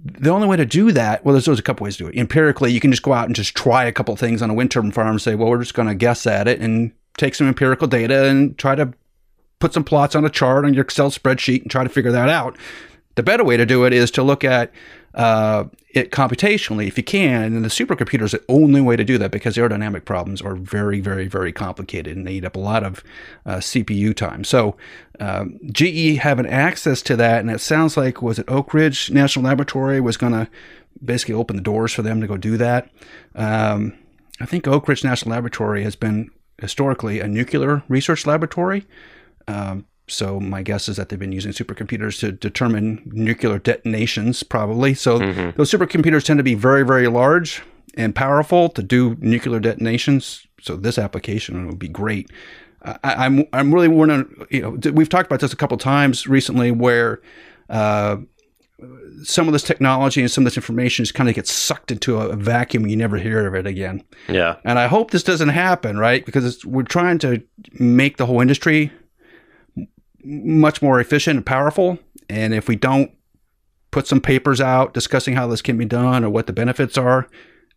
The 0.00 0.30
only 0.30 0.48
way 0.48 0.56
to 0.56 0.64
do 0.64 0.92
that, 0.92 1.24
well, 1.24 1.32
there's, 1.32 1.44
there's 1.44 1.58
a 1.58 1.62
couple 1.62 1.84
ways 1.84 1.96
to 1.98 2.04
do 2.04 2.08
it. 2.08 2.16
Empirically, 2.16 2.72
you 2.72 2.80
can 2.80 2.90
just 2.90 3.02
go 3.02 3.12
out 3.12 3.26
and 3.26 3.36
just 3.36 3.54
try 3.56 3.84
a 3.84 3.92
couple 3.92 4.14
things 4.16 4.42
on 4.42 4.50
a 4.50 4.54
wind 4.54 4.70
turbine 4.70 4.92
farm 4.92 5.08
and 5.08 5.22
say, 5.22 5.34
well, 5.34 5.48
we're 5.48 5.58
just 5.58 5.74
going 5.74 5.88
to 5.88 5.94
guess 5.94 6.26
at 6.26 6.48
it 6.48 6.60
and 6.60 6.92
take 7.18 7.34
some 7.34 7.48
empirical 7.48 7.86
data 7.86 8.26
and 8.26 8.56
try 8.56 8.74
to 8.74 8.92
put 9.58 9.74
some 9.74 9.84
plots 9.84 10.14
on 10.14 10.24
a 10.24 10.30
chart 10.30 10.64
on 10.64 10.72
your 10.72 10.84
Excel 10.84 11.10
spreadsheet 11.10 11.62
and 11.62 11.70
try 11.70 11.82
to 11.82 11.90
figure 11.90 12.12
that 12.12 12.28
out. 12.28 12.56
The 13.16 13.22
better 13.22 13.44
way 13.44 13.56
to 13.56 13.66
do 13.66 13.84
it 13.84 13.92
is 13.92 14.10
to 14.12 14.22
look 14.22 14.44
at 14.44 14.72
uh, 15.14 15.64
it 15.90 16.12
computationally 16.12 16.86
if 16.86 16.96
you 16.96 17.02
can. 17.02 17.42
And 17.42 17.64
the 17.64 17.68
supercomputer 17.68 18.22
is 18.22 18.32
the 18.32 18.44
only 18.48 18.80
way 18.80 18.94
to 18.94 19.04
do 19.04 19.18
that 19.18 19.32
because 19.32 19.56
aerodynamic 19.56 20.04
problems 20.04 20.40
are 20.40 20.54
very, 20.54 21.00
very, 21.00 21.26
very 21.26 21.52
complicated 21.52 22.16
and 22.16 22.26
they 22.26 22.34
eat 22.34 22.44
up 22.44 22.54
a 22.54 22.60
lot 22.60 22.84
of 22.84 23.02
uh, 23.44 23.56
CPU 23.56 24.14
time. 24.14 24.44
So 24.44 24.76
um, 25.18 25.58
GE 25.72 26.18
having 26.18 26.46
access 26.46 27.02
to 27.02 27.16
that, 27.16 27.40
and 27.40 27.50
it 27.50 27.60
sounds 27.60 27.96
like 27.96 28.22
was 28.22 28.38
it 28.38 28.48
Oak 28.48 28.72
Ridge 28.72 29.10
National 29.10 29.44
Laboratory 29.44 30.00
was 30.00 30.16
going 30.16 30.34
to 30.34 30.48
basically 31.04 31.34
open 31.34 31.56
the 31.56 31.62
doors 31.62 31.92
for 31.92 32.02
them 32.02 32.20
to 32.20 32.26
go 32.28 32.36
do 32.36 32.56
that. 32.56 32.88
Um, 33.34 33.94
I 34.40 34.46
think 34.46 34.68
Oak 34.68 34.86
Ridge 34.86 35.02
National 35.02 35.32
Laboratory 35.32 35.82
has 35.82 35.96
been 35.96 36.30
historically 36.60 37.20
a 37.20 37.28
nuclear 37.28 37.82
research 37.88 38.26
laboratory. 38.26 38.86
Um, 39.46 39.86
so 40.08 40.40
my 40.40 40.62
guess 40.62 40.88
is 40.88 40.96
that 40.96 41.08
they've 41.08 41.18
been 41.18 41.32
using 41.32 41.52
supercomputers 41.52 42.18
to 42.20 42.32
determine 42.32 43.02
nuclear 43.06 43.58
detonations, 43.58 44.42
probably. 44.42 44.94
So 44.94 45.18
mm-hmm. 45.18 45.56
those 45.56 45.70
supercomputers 45.70 46.24
tend 46.24 46.38
to 46.38 46.44
be 46.44 46.54
very, 46.54 46.84
very 46.84 47.08
large 47.08 47.62
and 47.94 48.14
powerful 48.14 48.68
to 48.70 48.82
do 48.82 49.16
nuclear 49.20 49.60
detonations. 49.60 50.46
So 50.60 50.76
this 50.76 50.98
application 50.98 51.66
would 51.66 51.78
be 51.78 51.88
great. 51.88 52.30
I, 52.82 53.26
am 53.26 53.40
I'm, 53.40 53.46
I'm 53.52 53.74
really 53.74 53.88
wondering. 53.88 54.46
You 54.50 54.62
know, 54.62 54.92
we've 54.92 55.08
talked 55.08 55.26
about 55.26 55.40
this 55.40 55.52
a 55.52 55.56
couple 55.56 55.76
times 55.76 56.26
recently, 56.26 56.70
where 56.70 57.20
uh, 57.68 58.18
some 59.22 59.46
of 59.48 59.52
this 59.52 59.62
technology 59.62 60.20
and 60.20 60.30
some 60.30 60.42
of 60.42 60.46
this 60.46 60.56
information 60.56 61.04
just 61.04 61.14
kind 61.14 61.28
of 61.28 61.34
gets 61.34 61.52
sucked 61.52 61.90
into 61.90 62.18
a 62.18 62.36
vacuum 62.36 62.84
and 62.84 62.90
you 62.90 62.96
never 62.96 63.16
hear 63.16 63.46
of 63.46 63.54
it 63.54 63.66
again. 63.66 64.04
Yeah. 64.28 64.56
And 64.64 64.78
I 64.78 64.86
hope 64.86 65.10
this 65.10 65.22
doesn't 65.22 65.50
happen, 65.50 65.98
right? 65.98 66.24
Because 66.24 66.64
we're 66.64 66.82
trying 66.82 67.18
to 67.20 67.42
make 67.72 68.16
the 68.16 68.26
whole 68.26 68.40
industry 68.40 68.92
much 70.24 70.82
more 70.82 71.00
efficient 71.00 71.36
and 71.36 71.46
powerful. 71.46 71.98
And 72.28 72.52
if 72.54 72.68
we 72.68 72.76
don't 72.76 73.10
put 73.90 74.06
some 74.06 74.20
papers 74.20 74.60
out 74.60 74.94
discussing 74.94 75.34
how 75.34 75.46
this 75.46 75.62
can 75.62 75.78
be 75.78 75.84
done 75.84 76.24
or 76.24 76.30
what 76.30 76.46
the 76.46 76.52
benefits 76.52 76.98
are, 76.98 77.28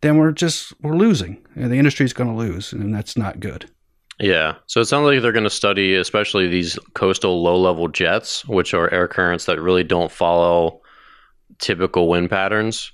then 0.01 0.17
we're 0.17 0.31
just 0.31 0.73
we're 0.81 0.95
losing. 0.95 1.45
And 1.55 1.71
the 1.71 1.77
industry's 1.77 2.13
going 2.13 2.29
to 2.29 2.35
lose, 2.35 2.73
and 2.73 2.93
that's 2.93 3.15
not 3.15 3.39
good. 3.39 3.69
Yeah. 4.19 4.55
So 4.67 4.81
it 4.81 4.85
sounds 4.85 5.05
like 5.05 5.21
they're 5.21 5.31
going 5.31 5.45
to 5.45 5.49
study 5.49 5.95
especially 5.95 6.47
these 6.47 6.77
coastal 6.93 7.41
low 7.41 7.59
level 7.59 7.87
jets, 7.87 8.45
which 8.45 8.73
are 8.73 8.93
air 8.93 9.07
currents 9.07 9.45
that 9.45 9.61
really 9.61 9.83
don't 9.83 10.11
follow 10.11 10.80
typical 11.61 12.09
wind 12.09 12.29
patterns. 12.29 12.91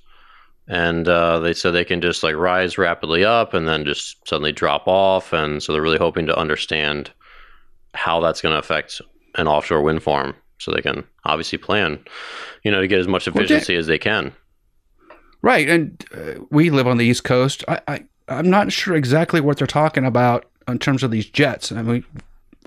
And 0.68 1.08
uh, 1.08 1.38
they 1.38 1.54
said 1.54 1.70
they 1.70 1.84
can 1.84 2.00
just 2.00 2.22
like 2.22 2.36
rise 2.36 2.76
rapidly 2.76 3.24
up 3.24 3.54
and 3.54 3.66
then 3.66 3.84
just 3.84 4.28
suddenly 4.28 4.52
drop 4.52 4.86
off. 4.86 5.32
And 5.32 5.62
so 5.62 5.72
they're 5.72 5.82
really 5.82 5.98
hoping 5.98 6.26
to 6.26 6.38
understand 6.38 7.10
how 7.94 8.20
that's 8.20 8.42
going 8.42 8.52
to 8.52 8.58
affect 8.58 9.00
an 9.36 9.48
offshore 9.48 9.82
wind 9.82 10.02
farm 10.02 10.36
so 10.58 10.70
they 10.70 10.82
can 10.82 11.04
obviously 11.24 11.56
plan, 11.56 11.98
you 12.64 12.70
know, 12.70 12.80
to 12.80 12.86
get 12.86 12.98
as 12.98 13.08
much 13.08 13.26
efficiency 13.26 13.74
well, 13.74 13.80
as 13.80 13.86
they 13.86 13.98
can. 13.98 14.32
Right. 15.40 15.68
And 15.68 16.04
uh, 16.14 16.44
we 16.50 16.68
live 16.68 16.86
on 16.86 16.98
the 16.98 17.06
East 17.06 17.24
Coast. 17.24 17.64
I, 17.66 17.80
I, 17.88 18.04
I'm 18.28 18.50
not 18.50 18.70
sure 18.70 18.94
exactly 18.94 19.40
what 19.40 19.56
they're 19.56 19.66
talking 19.66 20.04
about 20.04 20.44
in 20.66 20.78
terms 20.78 21.02
of 21.02 21.10
these 21.10 21.26
jets. 21.26 21.72
I 21.72 21.80
mean, 21.80 22.04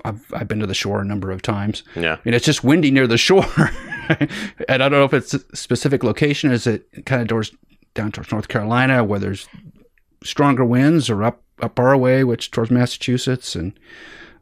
I've, 0.04 0.24
I've 0.34 0.48
been 0.48 0.58
to 0.58 0.66
the 0.66 0.74
shore 0.74 1.00
a 1.00 1.04
number 1.04 1.30
of 1.30 1.42
times. 1.42 1.84
Yeah. 1.94 2.14
I 2.14 2.18
mean, 2.24 2.34
it's 2.34 2.46
just 2.46 2.64
windy 2.64 2.90
near 2.90 3.06
the 3.06 3.18
shore. 3.18 3.46
and 4.68 4.82
I 4.82 4.88
don't 4.88 4.92
know 4.92 5.04
if 5.04 5.14
it's 5.14 5.34
a 5.34 5.56
specific 5.56 6.02
location. 6.02 6.50
Is 6.50 6.66
it 6.66 7.04
kind 7.06 7.22
of 7.22 7.28
towards 7.28 7.52
down 7.94 8.12
towards 8.12 8.32
North 8.32 8.48
Carolina 8.48 9.04
where 9.04 9.18
there's 9.18 9.48
stronger 10.24 10.64
winds, 10.64 11.10
or 11.10 11.22
up 11.24 11.42
up 11.60 11.78
our 11.78 11.96
way, 11.96 12.24
which 12.24 12.50
towards 12.50 12.70
Massachusetts 12.70 13.54
and 13.54 13.78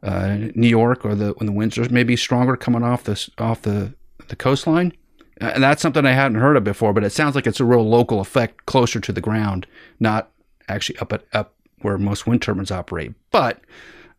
uh, 0.03 0.37
New 0.55 0.67
York, 0.67 1.05
or 1.05 1.15
the 1.15 1.31
when 1.33 1.45
the 1.47 1.51
winds 1.51 1.77
are 1.77 1.87
maybe 1.89 2.15
stronger 2.15 2.55
coming 2.55 2.83
off 2.83 3.03
the 3.03 3.29
off 3.37 3.61
the 3.61 3.93
the 4.27 4.35
coastline. 4.35 4.93
And 5.37 5.63
that's 5.63 5.81
something 5.81 6.05
I 6.05 6.11
hadn't 6.11 6.39
heard 6.39 6.55
of 6.55 6.63
before, 6.63 6.93
but 6.93 7.03
it 7.03 7.09
sounds 7.09 7.33
like 7.33 7.47
it's 7.47 7.59
a 7.59 7.65
real 7.65 7.87
local 7.87 8.19
effect 8.19 8.67
closer 8.67 8.99
to 8.99 9.11
the 9.11 9.21
ground, 9.21 9.65
not 9.99 10.29
actually 10.69 10.99
up 10.99 11.11
at 11.13 11.25
up 11.33 11.55
where 11.81 11.97
most 11.97 12.27
wind 12.27 12.41
turbines 12.41 12.71
operate. 12.71 13.13
But 13.31 13.61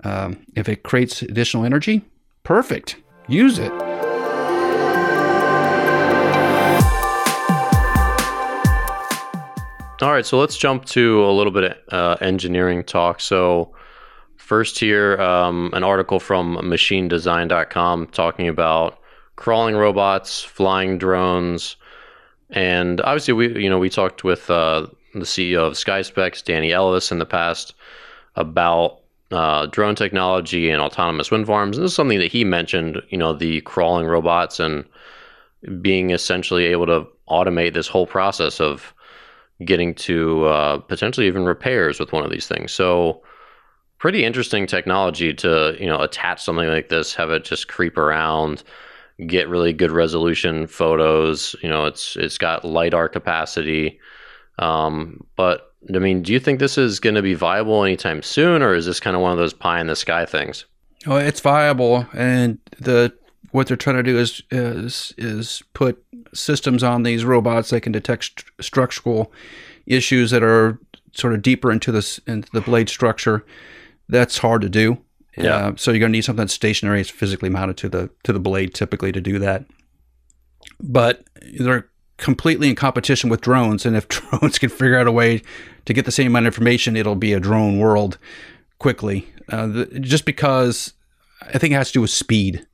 um, 0.04 0.44
if 0.56 0.68
it 0.68 0.82
creates 0.82 1.22
additional 1.22 1.64
energy, 1.64 2.02
perfect. 2.42 2.96
Use 3.28 3.58
it. 3.58 3.72
All 10.02 10.10
right, 10.10 10.26
so 10.26 10.36
let's 10.36 10.56
jump 10.56 10.84
to 10.86 11.24
a 11.24 11.30
little 11.30 11.52
bit 11.52 11.62
of 11.62 11.76
uh, 11.92 12.16
engineering 12.20 12.82
talk. 12.82 13.20
So, 13.20 13.72
first 14.36 14.80
here, 14.80 15.16
um, 15.20 15.70
an 15.74 15.84
article 15.84 16.18
from 16.18 16.56
machinedesign.com 16.56 18.08
talking 18.08 18.48
about 18.48 18.98
crawling 19.36 19.76
robots, 19.76 20.42
flying 20.42 20.98
drones, 20.98 21.76
and 22.50 23.00
obviously 23.02 23.32
we, 23.32 23.62
you 23.62 23.70
know, 23.70 23.78
we 23.78 23.88
talked 23.88 24.24
with 24.24 24.50
uh, 24.50 24.88
the 25.14 25.20
CEO 25.20 25.68
of 25.68 25.74
SkySpecs, 25.74 26.42
Danny 26.42 26.72
Ellis, 26.72 27.12
in 27.12 27.20
the 27.20 27.24
past 27.24 27.72
about 28.34 29.02
uh, 29.30 29.66
drone 29.66 29.94
technology 29.94 30.68
and 30.68 30.82
autonomous 30.82 31.30
wind 31.30 31.46
farms. 31.46 31.76
And 31.76 31.84
this 31.84 31.92
is 31.92 31.96
something 31.96 32.18
that 32.18 32.32
he 32.32 32.42
mentioned, 32.42 33.00
you 33.10 33.18
know, 33.18 33.34
the 33.34 33.60
crawling 33.60 34.08
robots 34.08 34.58
and 34.58 34.84
being 35.80 36.10
essentially 36.10 36.64
able 36.64 36.86
to 36.86 37.06
automate 37.28 37.72
this 37.74 37.86
whole 37.86 38.08
process 38.08 38.60
of 38.60 38.92
getting 39.64 39.94
to 39.94 40.44
uh, 40.46 40.78
potentially 40.78 41.26
even 41.26 41.44
repairs 41.44 41.98
with 41.98 42.12
one 42.12 42.24
of 42.24 42.30
these 42.30 42.46
things. 42.46 42.72
So 42.72 43.22
pretty 43.98 44.24
interesting 44.24 44.66
technology 44.66 45.32
to 45.32 45.76
you 45.78 45.86
know 45.86 46.00
attach 46.00 46.42
something 46.42 46.68
like 46.68 46.88
this, 46.88 47.14
have 47.14 47.30
it 47.30 47.44
just 47.44 47.68
creep 47.68 47.96
around, 47.96 48.64
get 49.26 49.48
really 49.48 49.72
good 49.72 49.92
resolution 49.92 50.66
photos. 50.66 51.54
You 51.62 51.68
know, 51.68 51.86
it's 51.86 52.16
it's 52.16 52.38
got 52.38 52.64
lidar 52.64 53.08
capacity, 53.08 54.00
um, 54.58 55.24
but 55.36 55.72
I 55.94 55.98
mean, 55.98 56.22
do 56.22 56.32
you 56.32 56.40
think 56.40 56.58
this 56.58 56.78
is 56.78 57.00
going 57.00 57.14
to 57.14 57.22
be 57.22 57.34
viable 57.34 57.84
anytime 57.84 58.22
soon, 58.22 58.62
or 58.62 58.74
is 58.74 58.86
this 58.86 59.00
kind 59.00 59.16
of 59.16 59.22
one 59.22 59.32
of 59.32 59.38
those 59.38 59.54
pie 59.54 59.80
in 59.80 59.86
the 59.86 59.96
sky 59.96 60.26
things? 60.26 60.64
Oh, 61.06 61.16
it's 61.16 61.40
viable, 61.40 62.06
and 62.12 62.58
the 62.78 63.12
what 63.50 63.66
they're 63.66 63.76
trying 63.76 63.96
to 63.96 64.02
do 64.02 64.18
is 64.18 64.42
is 64.50 65.12
is 65.18 65.62
put 65.74 66.02
systems 66.32 66.82
on 66.82 67.02
these 67.02 67.24
robots 67.24 67.70
that 67.70 67.82
can 67.82 67.92
detect 67.92 68.24
st- 68.24 68.44
structural 68.60 69.32
issues 69.86 70.30
that 70.30 70.42
are 70.42 70.78
sort 71.12 71.34
of 71.34 71.42
deeper 71.42 71.70
into 71.70 71.92
this 71.92 72.18
into 72.26 72.48
the 72.52 72.60
blade 72.60 72.88
structure. 72.88 73.44
That's 74.08 74.38
hard 74.38 74.62
to 74.62 74.68
do. 74.68 74.98
Yeah. 75.36 75.56
Uh, 75.56 75.72
so 75.76 75.90
you're 75.90 76.00
going 76.00 76.12
to 76.12 76.16
need 76.16 76.24
something 76.24 76.44
that's 76.44 76.52
stationary, 76.52 77.00
it's 77.00 77.10
physically 77.10 77.48
mounted 77.48 77.76
to 77.78 77.88
the 77.88 78.10
to 78.24 78.32
the 78.32 78.40
blade, 78.40 78.74
typically 78.74 79.12
to 79.12 79.20
do 79.20 79.38
that. 79.38 79.64
But 80.80 81.24
they're 81.58 81.88
completely 82.18 82.68
in 82.68 82.74
competition 82.74 83.30
with 83.30 83.40
drones, 83.40 83.86
and 83.86 83.96
if 83.96 84.08
drones 84.08 84.58
can 84.58 84.68
figure 84.68 84.98
out 84.98 85.06
a 85.06 85.12
way 85.12 85.42
to 85.84 85.92
get 85.92 86.04
the 86.04 86.12
same 86.12 86.28
amount 86.28 86.46
of 86.46 86.54
information, 86.54 86.96
it'll 86.96 87.16
be 87.16 87.32
a 87.32 87.40
drone 87.40 87.78
world 87.78 88.18
quickly. 88.78 89.28
Uh, 89.48 89.66
the, 89.66 89.86
just 90.00 90.24
because 90.24 90.92
I 91.42 91.58
think 91.58 91.72
it 91.72 91.76
has 91.76 91.88
to 91.88 91.94
do 91.94 92.00
with 92.02 92.10
speed. 92.10 92.66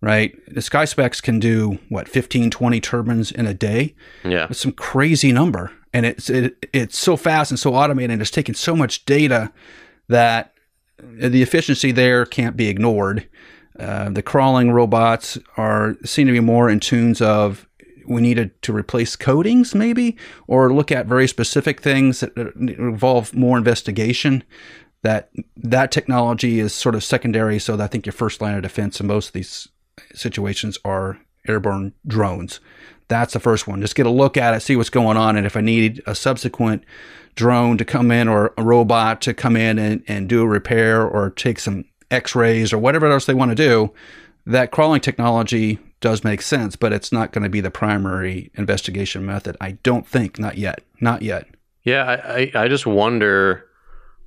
Right? 0.00 0.36
The 0.46 0.60
SkySpecs 0.60 1.20
can 1.20 1.40
do 1.40 1.78
what 1.88 2.08
15, 2.08 2.50
20 2.50 2.80
turbines 2.80 3.32
in 3.32 3.46
a 3.46 3.54
day. 3.54 3.96
Yeah. 4.24 4.46
It's 4.48 4.60
some 4.60 4.72
crazy 4.72 5.32
number, 5.32 5.72
and 5.92 6.06
it's 6.06 6.30
it, 6.30 6.66
it's 6.72 6.96
so 6.96 7.16
fast 7.16 7.50
and 7.50 7.58
so 7.58 7.74
automated, 7.74 8.12
and 8.12 8.22
it's 8.22 8.30
taking 8.30 8.54
so 8.54 8.76
much 8.76 9.04
data 9.06 9.52
that 10.08 10.54
the 10.98 11.42
efficiency 11.42 11.92
there 11.92 12.24
can't 12.24 12.56
be 12.56 12.68
ignored. 12.68 13.28
Uh, 13.78 14.10
the 14.10 14.22
crawling 14.22 14.72
robots 14.72 15.38
are 15.56 15.96
seem 16.04 16.26
to 16.26 16.32
be 16.32 16.40
more 16.40 16.68
in 16.68 16.80
tunes 16.80 17.20
of 17.20 17.68
we 18.08 18.20
needed 18.20 18.60
to 18.62 18.74
replace 18.74 19.14
coatings 19.14 19.74
maybe 19.74 20.16
or 20.46 20.72
look 20.72 20.90
at 20.90 21.06
very 21.06 21.28
specific 21.28 21.80
things 21.80 22.20
that 22.20 22.36
involve 22.56 23.34
more 23.34 23.58
investigation 23.58 24.42
that 25.02 25.30
that 25.56 25.92
technology 25.92 26.58
is 26.58 26.74
sort 26.74 26.94
of 26.94 27.04
secondary 27.04 27.58
so 27.58 27.78
i 27.78 27.86
think 27.86 28.06
your 28.06 28.12
first 28.12 28.40
line 28.40 28.56
of 28.56 28.62
defense 28.62 28.98
in 28.98 29.06
most 29.06 29.28
of 29.28 29.32
these 29.34 29.68
situations 30.14 30.78
are 30.84 31.18
airborne 31.46 31.92
drones 32.06 32.60
that's 33.08 33.32
the 33.32 33.40
first 33.40 33.66
one 33.66 33.80
just 33.80 33.94
get 33.94 34.06
a 34.06 34.10
look 34.10 34.36
at 34.36 34.54
it 34.54 34.60
see 34.60 34.76
what's 34.76 34.90
going 34.90 35.16
on 35.16 35.36
and 35.36 35.46
if 35.46 35.56
i 35.56 35.60
need 35.60 36.02
a 36.06 36.14
subsequent 36.14 36.84
drone 37.34 37.78
to 37.78 37.84
come 37.84 38.10
in 38.10 38.28
or 38.28 38.52
a 38.58 38.62
robot 38.62 39.20
to 39.20 39.32
come 39.32 39.56
in 39.56 39.78
and, 39.78 40.02
and 40.08 40.28
do 40.28 40.42
a 40.42 40.46
repair 40.48 41.06
or 41.06 41.30
take 41.30 41.58
some 41.58 41.84
x-rays 42.10 42.72
or 42.72 42.78
whatever 42.78 43.06
else 43.06 43.26
they 43.26 43.34
want 43.34 43.50
to 43.50 43.54
do 43.54 43.92
that 44.48 44.70
crawling 44.70 45.00
technology 45.00 45.78
does 46.00 46.24
make 46.24 46.42
sense, 46.42 46.76
but 46.76 46.92
it's 46.92 47.12
not 47.12 47.32
going 47.32 47.42
to 47.42 47.50
be 47.50 47.60
the 47.60 47.70
primary 47.70 48.50
investigation 48.54 49.26
method. 49.26 49.56
I 49.60 49.72
don't 49.82 50.06
think, 50.06 50.38
not 50.38 50.56
yet, 50.56 50.82
not 51.00 51.22
yet. 51.22 51.46
Yeah, 51.82 52.20
I, 52.24 52.50
I 52.54 52.68
just 52.68 52.86
wonder 52.86 53.66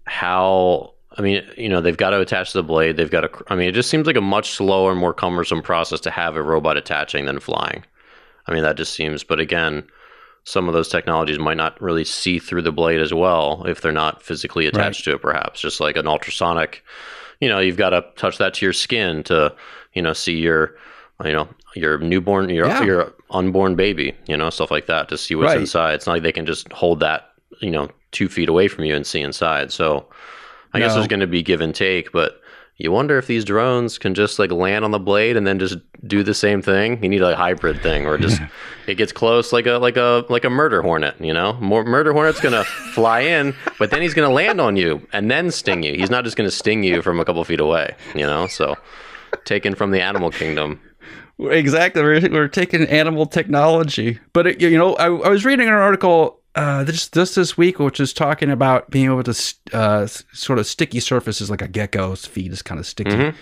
how. 0.05 0.93
I 1.17 1.21
mean, 1.21 1.43
you 1.57 1.67
know, 1.67 1.81
they've 1.81 1.97
got 1.97 2.11
to 2.11 2.21
attach 2.21 2.53
the 2.53 2.63
blade. 2.63 2.97
They've 2.97 3.11
got 3.11 3.21
to. 3.21 3.43
I 3.47 3.55
mean, 3.55 3.67
it 3.67 3.73
just 3.73 3.89
seems 3.89 4.07
like 4.07 4.15
a 4.15 4.21
much 4.21 4.51
slower, 4.51 4.95
more 4.95 5.13
cumbersome 5.13 5.61
process 5.61 5.99
to 6.01 6.11
have 6.11 6.35
a 6.35 6.43
robot 6.43 6.77
attaching 6.77 7.25
than 7.25 7.39
flying. 7.39 7.83
I 8.47 8.53
mean, 8.53 8.63
that 8.63 8.77
just 8.77 8.93
seems. 8.93 9.23
But 9.23 9.39
again, 9.39 9.83
some 10.45 10.67
of 10.67 10.73
those 10.73 10.87
technologies 10.87 11.37
might 11.37 11.57
not 11.57 11.79
really 11.81 12.05
see 12.05 12.39
through 12.39 12.61
the 12.61 12.71
blade 12.71 13.01
as 13.01 13.13
well 13.13 13.63
if 13.65 13.81
they're 13.81 13.91
not 13.91 14.21
physically 14.21 14.67
attached 14.67 15.05
right. 15.05 15.11
to 15.11 15.15
it. 15.17 15.21
Perhaps 15.21 15.59
just 15.59 15.79
like 15.81 15.97
an 15.97 16.07
ultrasonic. 16.07 16.83
You 17.41 17.49
know, 17.49 17.59
you've 17.59 17.77
got 17.77 17.89
to 17.89 18.05
touch 18.15 18.37
that 18.37 18.53
to 18.55 18.65
your 18.65 18.73
skin 18.73 19.23
to, 19.23 19.53
you 19.93 20.01
know, 20.01 20.13
see 20.13 20.37
your 20.37 20.75
you 21.25 21.33
know 21.33 21.47
your 21.75 21.99
newborn 21.99 22.49
your 22.49 22.67
yeah. 22.67 22.83
your 22.83 23.13
unborn 23.29 23.75
baby 23.75 24.15
you 24.27 24.35
know 24.35 24.49
stuff 24.49 24.71
like 24.71 24.87
that 24.87 25.07
to 25.09 25.17
see 25.17 25.35
what's 25.35 25.49
right. 25.49 25.59
inside 25.59 25.93
it's 25.93 26.07
not 26.07 26.13
like 26.13 26.23
they 26.23 26.31
can 26.31 26.45
just 26.45 26.71
hold 26.71 26.99
that 26.99 27.33
you 27.59 27.69
know 27.69 27.89
two 28.11 28.27
feet 28.27 28.49
away 28.49 28.67
from 28.67 28.85
you 28.85 28.95
and 28.95 29.05
see 29.05 29.21
inside 29.21 29.71
so 29.71 30.05
i 30.73 30.79
no. 30.79 30.85
guess 30.85 30.95
there's 30.95 31.07
going 31.07 31.19
to 31.19 31.27
be 31.27 31.41
give 31.41 31.61
and 31.61 31.75
take 31.75 32.11
but 32.11 32.41
you 32.77 32.91
wonder 32.91 33.17
if 33.19 33.27
these 33.27 33.45
drones 33.45 33.99
can 33.99 34.15
just 34.15 34.39
like 34.39 34.51
land 34.51 34.83
on 34.83 34.89
the 34.89 34.99
blade 34.99 35.37
and 35.37 35.45
then 35.45 35.59
just 35.59 35.77
do 36.07 36.23
the 36.23 36.33
same 36.33 36.61
thing 36.61 37.01
you 37.03 37.09
need 37.09 37.21
a 37.21 37.35
hybrid 37.35 37.81
thing 37.81 38.07
or 38.07 38.17
just 38.17 38.41
it 38.87 38.95
gets 38.95 39.11
close 39.11 39.53
like 39.53 39.67
a 39.67 39.73
like 39.73 39.97
a 39.97 40.25
like 40.29 40.43
a 40.43 40.49
murder 40.49 40.81
hornet 40.81 41.15
you 41.19 41.33
know 41.33 41.53
More, 41.53 41.83
murder 41.83 42.11
hornet's 42.13 42.41
gonna 42.41 42.63
fly 42.93 43.21
in 43.21 43.55
but 43.77 43.91
then 43.91 44.01
he's 44.01 44.13
gonna 44.13 44.33
land 44.33 44.59
on 44.59 44.75
you 44.75 45.07
and 45.13 45.29
then 45.29 45.51
sting 45.51 45.83
you 45.83 45.93
he's 45.93 46.09
not 46.09 46.23
just 46.23 46.37
gonna 46.37 46.51
sting 46.51 46.83
you 46.83 47.01
from 47.01 47.19
a 47.19 47.25
couple 47.25 47.43
feet 47.43 47.59
away 47.59 47.95
you 48.15 48.25
know 48.25 48.47
so 48.47 48.75
taken 49.45 49.75
from 49.75 49.91
the 49.91 50.01
animal 50.01 50.31
kingdom 50.31 50.79
Exactly. 51.39 52.03
We're, 52.03 52.29
we're 52.29 52.47
taking 52.47 52.83
animal 52.83 53.25
technology. 53.25 54.19
But, 54.31 54.45
it, 54.47 54.61
you 54.61 54.77
know, 54.77 54.93
I, 54.95 55.05
I, 55.05 55.29
was 55.29 55.43
reading 55.43 55.67
an 55.67 55.73
article 55.73 56.39
uh, 56.55 56.83
just 56.83 57.13
this 57.13 57.57
week, 57.57 57.79
which 57.79 57.99
is 57.99 58.13
talking 58.13 58.49
about 58.49 58.89
being 58.89 59.05
able 59.05 59.23
to 59.23 59.53
uh, 59.73 60.07
sort 60.07 60.59
of 60.59 60.67
sticky 60.67 60.99
surfaces 60.99 61.49
like 61.49 61.61
a 61.61 61.67
gecko's 61.67 62.25
feet 62.25 62.51
is 62.51 62.61
kind 62.61 62.79
of 62.79 62.85
sticky. 62.85 63.11
Mm-hmm. 63.11 63.37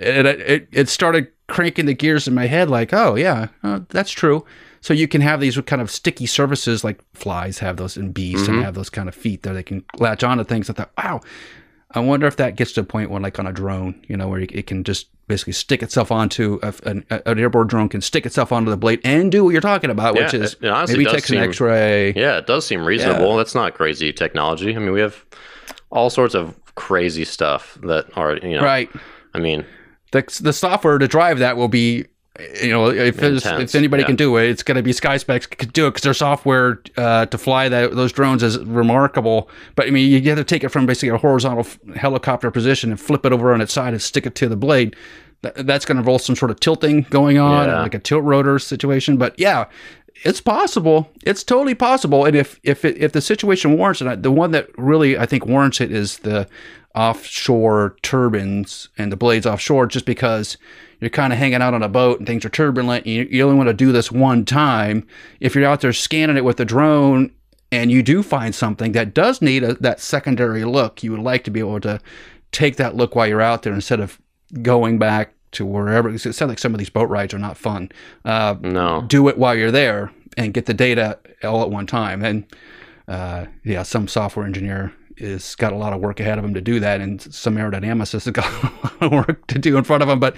And 0.00 0.26
it, 0.26 0.40
it, 0.40 0.68
it, 0.72 0.88
started 0.88 1.28
cranking 1.48 1.86
the 1.86 1.94
gears 1.94 2.26
in 2.26 2.34
my 2.34 2.46
head 2.46 2.68
like, 2.68 2.92
oh, 2.92 3.14
yeah, 3.14 3.48
uh, 3.62 3.80
that's 3.88 4.10
true. 4.10 4.44
So 4.80 4.94
you 4.94 5.08
can 5.08 5.20
have 5.20 5.40
these 5.40 5.58
kind 5.62 5.80
of 5.80 5.90
sticky 5.90 6.26
surfaces 6.26 6.84
like 6.84 7.00
flies 7.14 7.58
have 7.58 7.76
those 7.76 7.96
and 7.96 8.12
bees 8.12 8.42
mm-hmm. 8.42 8.54
and 8.54 8.64
have 8.64 8.74
those 8.74 8.90
kind 8.90 9.08
of 9.08 9.14
feet 9.14 9.42
there. 9.42 9.54
They 9.54 9.62
can 9.62 9.84
latch 9.98 10.22
onto 10.22 10.44
things. 10.44 10.68
I 10.68 10.74
thought, 10.74 10.92
wow, 10.98 11.20
I 11.92 12.00
wonder 12.00 12.26
if 12.26 12.36
that 12.36 12.56
gets 12.56 12.72
to 12.72 12.80
a 12.80 12.84
point 12.84 13.10
when, 13.10 13.22
like 13.22 13.38
on 13.38 13.46
a 13.46 13.52
drone, 13.52 14.04
you 14.08 14.16
know, 14.16 14.28
where 14.28 14.40
it 14.40 14.66
can 14.66 14.84
just 14.84 15.08
basically 15.26 15.52
stick 15.52 15.82
itself 15.82 16.12
onto 16.12 16.58
a, 16.62 16.72
an, 16.84 17.04
an, 17.10 17.38
airborne 17.38 17.66
drone 17.66 17.88
can 17.88 18.00
stick 18.00 18.26
itself 18.26 18.52
onto 18.52 18.70
the 18.70 18.76
blade 18.76 19.00
and 19.04 19.32
do 19.32 19.44
what 19.44 19.50
you're 19.50 19.60
talking 19.60 19.90
about, 19.90 20.14
yeah, 20.14 20.22
which 20.22 20.34
is 20.34 20.54
it, 20.54 20.64
it 20.64 20.88
maybe 20.88 21.04
take 21.04 21.24
seem, 21.24 21.38
an 21.38 21.48
X-ray. 21.48 22.12
Yeah, 22.14 22.38
it 22.38 22.46
does 22.46 22.66
seem 22.66 22.84
reasonable. 22.84 23.30
Yeah. 23.30 23.36
That's 23.38 23.54
not 23.54 23.74
crazy 23.74 24.12
technology. 24.12 24.74
I 24.74 24.78
mean, 24.78 24.92
we 24.92 25.00
have 25.00 25.24
all 25.90 26.10
sorts 26.10 26.34
of 26.34 26.54
crazy 26.74 27.24
stuff 27.24 27.78
that 27.82 28.06
are, 28.16 28.36
you 28.36 28.56
know, 28.56 28.62
right. 28.62 28.90
I 29.34 29.38
mean, 29.38 29.66
the 30.12 30.24
the 30.40 30.52
software 30.52 30.98
to 30.98 31.08
drive 31.08 31.38
that 31.40 31.56
will 31.56 31.68
be 31.68 32.06
you 32.62 32.70
know, 32.70 32.88
if 32.88 33.22
if 33.22 33.74
anybody 33.74 34.02
yeah. 34.02 34.06
can 34.06 34.16
do 34.16 34.36
it, 34.36 34.48
it's 34.48 34.62
going 34.62 34.76
to 34.76 34.82
be 34.82 34.92
SkySpecs 34.92 35.48
can 35.48 35.68
do 35.70 35.86
it 35.86 35.90
because 35.90 36.02
their 36.02 36.14
software 36.14 36.82
uh, 36.96 37.26
to 37.26 37.38
fly 37.38 37.68
that, 37.68 37.94
those 37.94 38.12
drones 38.12 38.42
is 38.42 38.58
remarkable. 38.58 39.48
But 39.74 39.86
I 39.86 39.90
mean, 39.90 40.10
you 40.10 40.20
have 40.30 40.38
to 40.38 40.44
take 40.44 40.64
it 40.64 40.70
from 40.70 40.86
basically 40.86 41.10
a 41.10 41.18
horizontal 41.18 41.60
f- 41.60 41.78
helicopter 41.96 42.50
position 42.50 42.90
and 42.90 43.00
flip 43.00 43.24
it 43.24 43.32
over 43.32 43.52
on 43.52 43.60
its 43.60 43.72
side 43.72 43.92
and 43.92 44.02
stick 44.02 44.26
it 44.26 44.34
to 44.36 44.48
the 44.48 44.56
blade. 44.56 44.96
Th- 45.42 45.54
that's 45.54 45.84
going 45.84 45.96
to 45.96 46.00
involve 46.00 46.22
some 46.22 46.36
sort 46.36 46.50
of 46.50 46.60
tilting 46.60 47.02
going 47.10 47.38
on, 47.38 47.68
yeah. 47.68 47.82
like 47.82 47.94
a 47.94 47.98
tilt 47.98 48.24
rotor 48.24 48.58
situation. 48.58 49.16
But 49.16 49.38
yeah, 49.38 49.66
it's 50.24 50.40
possible. 50.40 51.10
It's 51.24 51.44
totally 51.44 51.74
possible. 51.74 52.24
And 52.24 52.36
if 52.36 52.58
if 52.62 52.84
it, 52.84 52.96
if 52.98 53.12
the 53.12 53.20
situation 53.20 53.76
warrants 53.76 54.00
it, 54.00 54.22
the 54.22 54.30
one 54.30 54.50
that 54.52 54.68
really 54.78 55.18
I 55.18 55.26
think 55.26 55.46
warrants 55.46 55.80
it 55.80 55.92
is 55.92 56.18
the 56.18 56.48
offshore 56.94 57.96
turbines 58.02 58.88
and 58.96 59.12
the 59.12 59.16
blades 59.16 59.46
offshore, 59.46 59.86
just 59.86 60.06
because 60.06 60.56
you're 60.98 61.10
kind 61.10 61.32
of 61.32 61.38
hanging 61.38 61.60
out 61.60 61.74
on 61.74 61.82
a 61.82 61.88
boat 61.88 62.18
and 62.18 62.26
things 62.26 62.44
are 62.44 62.50
turbulent. 62.50 63.06
You, 63.06 63.28
you 63.30 63.44
only 63.44 63.56
want 63.56 63.68
to 63.68 63.74
do 63.74 63.92
this 63.92 64.10
one 64.10 64.46
time. 64.46 65.06
If 65.40 65.54
you're 65.54 65.66
out 65.66 65.82
there 65.82 65.92
scanning 65.92 66.38
it 66.38 66.44
with 66.44 66.58
a 66.58 66.64
drone 66.64 67.32
and 67.70 67.90
you 67.92 68.02
do 68.02 68.22
find 68.22 68.54
something 68.54 68.92
that 68.92 69.12
does 69.12 69.42
need 69.42 69.62
a, 69.62 69.74
that 69.74 70.00
secondary 70.00 70.64
look, 70.64 71.02
you 71.02 71.10
would 71.10 71.20
like 71.20 71.44
to 71.44 71.50
be 71.50 71.60
able 71.60 71.80
to 71.80 72.00
take 72.50 72.76
that 72.76 72.96
look 72.96 73.14
while 73.14 73.26
you're 73.26 73.42
out 73.42 73.62
there 73.62 73.74
instead 73.74 74.00
of 74.00 74.18
going 74.62 74.98
back 74.98 75.34
to 75.52 75.64
wherever. 75.64 76.10
It 76.10 76.18
sounds 76.20 76.40
like 76.42 76.58
some 76.58 76.74
of 76.74 76.78
these 76.78 76.90
boat 76.90 77.08
rides 77.08 77.34
are 77.34 77.38
not 77.38 77.56
fun. 77.56 77.90
Uh, 78.24 78.56
no. 78.60 79.02
Do 79.06 79.28
it 79.28 79.38
while 79.38 79.54
you're 79.54 79.70
there 79.70 80.12
and 80.36 80.52
get 80.52 80.66
the 80.66 80.74
data 80.74 81.18
all 81.42 81.62
at 81.62 81.70
one 81.70 81.86
time. 81.86 82.24
And 82.24 82.44
uh, 83.08 83.46
yeah, 83.64 83.82
some 83.82 84.08
software 84.08 84.46
engineer 84.46 84.92
is 85.16 85.54
got 85.54 85.72
a 85.72 85.76
lot 85.76 85.92
of 85.92 86.00
work 86.00 86.20
ahead 86.20 86.38
of 86.38 86.44
him 86.44 86.54
to 86.54 86.60
do 86.60 86.78
that, 86.80 87.00
and 87.00 87.22
some 87.22 87.56
aerodynamicists 87.56 88.24
has 88.24 88.30
got 88.30 88.46
a 88.62 88.66
lot 88.66 89.02
of 89.02 89.12
work 89.12 89.46
to 89.48 89.58
do 89.58 89.76
in 89.76 89.84
front 89.84 90.02
of 90.02 90.08
him. 90.08 90.20
But 90.20 90.36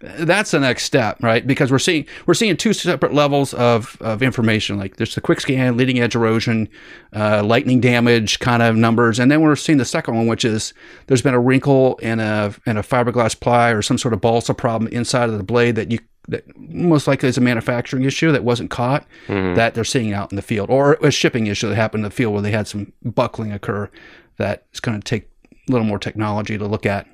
that's 0.00 0.50
the 0.50 0.60
next 0.60 0.84
step, 0.84 1.22
right? 1.22 1.46
Because 1.46 1.70
we're 1.70 1.78
seeing 1.78 2.06
we're 2.26 2.34
seeing 2.34 2.56
two 2.56 2.72
separate 2.72 3.14
levels 3.14 3.54
of, 3.54 3.96
of 4.00 4.22
information. 4.22 4.78
Like 4.78 4.96
there's 4.96 5.14
the 5.14 5.20
quick 5.20 5.40
scan, 5.40 5.76
leading 5.76 6.00
edge 6.00 6.14
erosion, 6.14 6.68
uh, 7.14 7.42
lightning 7.42 7.80
damage 7.80 8.38
kind 8.38 8.62
of 8.62 8.76
numbers, 8.76 9.18
and 9.18 9.30
then 9.30 9.40
we're 9.40 9.56
seeing 9.56 9.78
the 9.78 9.84
second 9.84 10.14
one, 10.14 10.26
which 10.26 10.44
is 10.44 10.74
there's 11.06 11.22
been 11.22 11.34
a 11.34 11.40
wrinkle 11.40 11.96
in 11.96 12.20
a 12.20 12.54
in 12.66 12.76
a 12.76 12.82
fiberglass 12.82 13.38
ply 13.38 13.70
or 13.70 13.82
some 13.82 13.98
sort 13.98 14.12
of 14.12 14.20
balsa 14.20 14.52
problem 14.54 14.92
inside 14.92 15.30
of 15.30 15.38
the 15.38 15.44
blade 15.44 15.76
that 15.76 15.90
you 15.90 15.98
that 16.28 16.44
most 16.58 17.06
likely 17.06 17.28
is 17.28 17.38
a 17.38 17.40
manufacturing 17.40 18.04
issue 18.04 18.32
that 18.32 18.44
wasn't 18.44 18.68
caught 18.70 19.06
mm-hmm. 19.28 19.54
that 19.54 19.74
they're 19.74 19.84
seeing 19.84 20.12
out 20.12 20.30
in 20.32 20.36
the 20.36 20.42
field, 20.42 20.68
or 20.70 20.94
a 20.94 21.10
shipping 21.10 21.46
issue 21.46 21.68
that 21.68 21.76
happened 21.76 22.00
in 22.00 22.10
the 22.10 22.14
field 22.14 22.32
where 22.32 22.42
they 22.42 22.50
had 22.50 22.66
some 22.66 22.92
buckling 23.02 23.52
occur. 23.52 23.90
That 24.38 24.66
is 24.74 24.80
going 24.80 25.00
to 25.00 25.04
take 25.04 25.30
a 25.52 25.72
little 25.72 25.86
more 25.86 25.98
technology 25.98 26.58
to 26.58 26.66
look 26.66 26.84
at. 26.84 27.06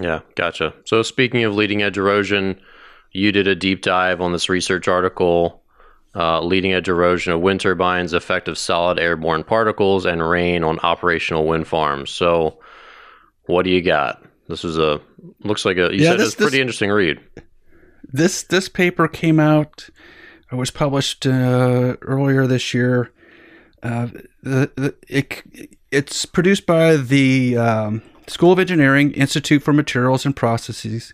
Yeah, 0.00 0.20
gotcha. 0.34 0.74
So 0.84 1.02
speaking 1.02 1.44
of 1.44 1.54
leading 1.54 1.82
edge 1.82 1.98
erosion, 1.98 2.58
you 3.12 3.32
did 3.32 3.46
a 3.46 3.54
deep 3.54 3.82
dive 3.82 4.20
on 4.20 4.32
this 4.32 4.48
research 4.48 4.88
article, 4.88 5.62
uh, 6.14 6.40
leading 6.40 6.72
edge 6.72 6.88
erosion 6.88 7.32
of 7.32 7.40
wind 7.40 7.60
turbines, 7.60 8.12
effect 8.12 8.48
of 8.48 8.56
solid 8.56 8.98
airborne 8.98 9.44
particles, 9.44 10.06
and 10.06 10.26
rain 10.26 10.64
on 10.64 10.78
operational 10.80 11.46
wind 11.46 11.66
farms. 11.66 12.10
So, 12.10 12.58
what 13.46 13.64
do 13.64 13.70
you 13.70 13.82
got? 13.82 14.22
This 14.48 14.64
is 14.64 14.78
a 14.78 15.00
looks 15.40 15.64
like 15.64 15.76
a 15.76 15.92
you 15.92 16.04
yeah, 16.04 16.10
said 16.10 16.20
it's 16.20 16.34
pretty 16.34 16.52
this, 16.52 16.60
interesting 16.60 16.90
read. 16.90 17.20
This 18.04 18.42
this 18.42 18.68
paper 18.68 19.08
came 19.08 19.38
out. 19.38 19.88
It 20.50 20.56
was 20.56 20.70
published 20.70 21.26
uh, 21.26 21.96
earlier 22.02 22.46
this 22.46 22.74
year. 22.74 23.10
Uh, 23.82 24.08
the, 24.42 24.70
the, 24.76 24.94
it, 25.08 25.42
it's 25.90 26.26
produced 26.26 26.66
by 26.66 26.96
the 26.96 27.56
um, 27.56 28.02
School 28.26 28.52
of 28.52 28.58
Engineering, 28.58 29.12
Institute 29.12 29.62
for 29.62 29.72
Materials 29.72 30.24
and 30.24 30.34
Processes, 30.34 31.12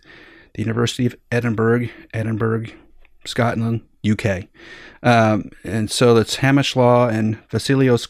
the 0.53 0.61
University 0.61 1.05
of 1.05 1.15
Edinburgh, 1.31 1.89
Edinburgh, 2.13 2.67
Scotland, 3.25 3.81
UK. 4.09 4.47
Um, 5.03 5.51
and 5.63 5.89
so 5.89 6.13
that's 6.13 6.37
Hamish 6.37 6.75
Law 6.75 7.07
and 7.07 7.37
Vasilios 7.49 8.09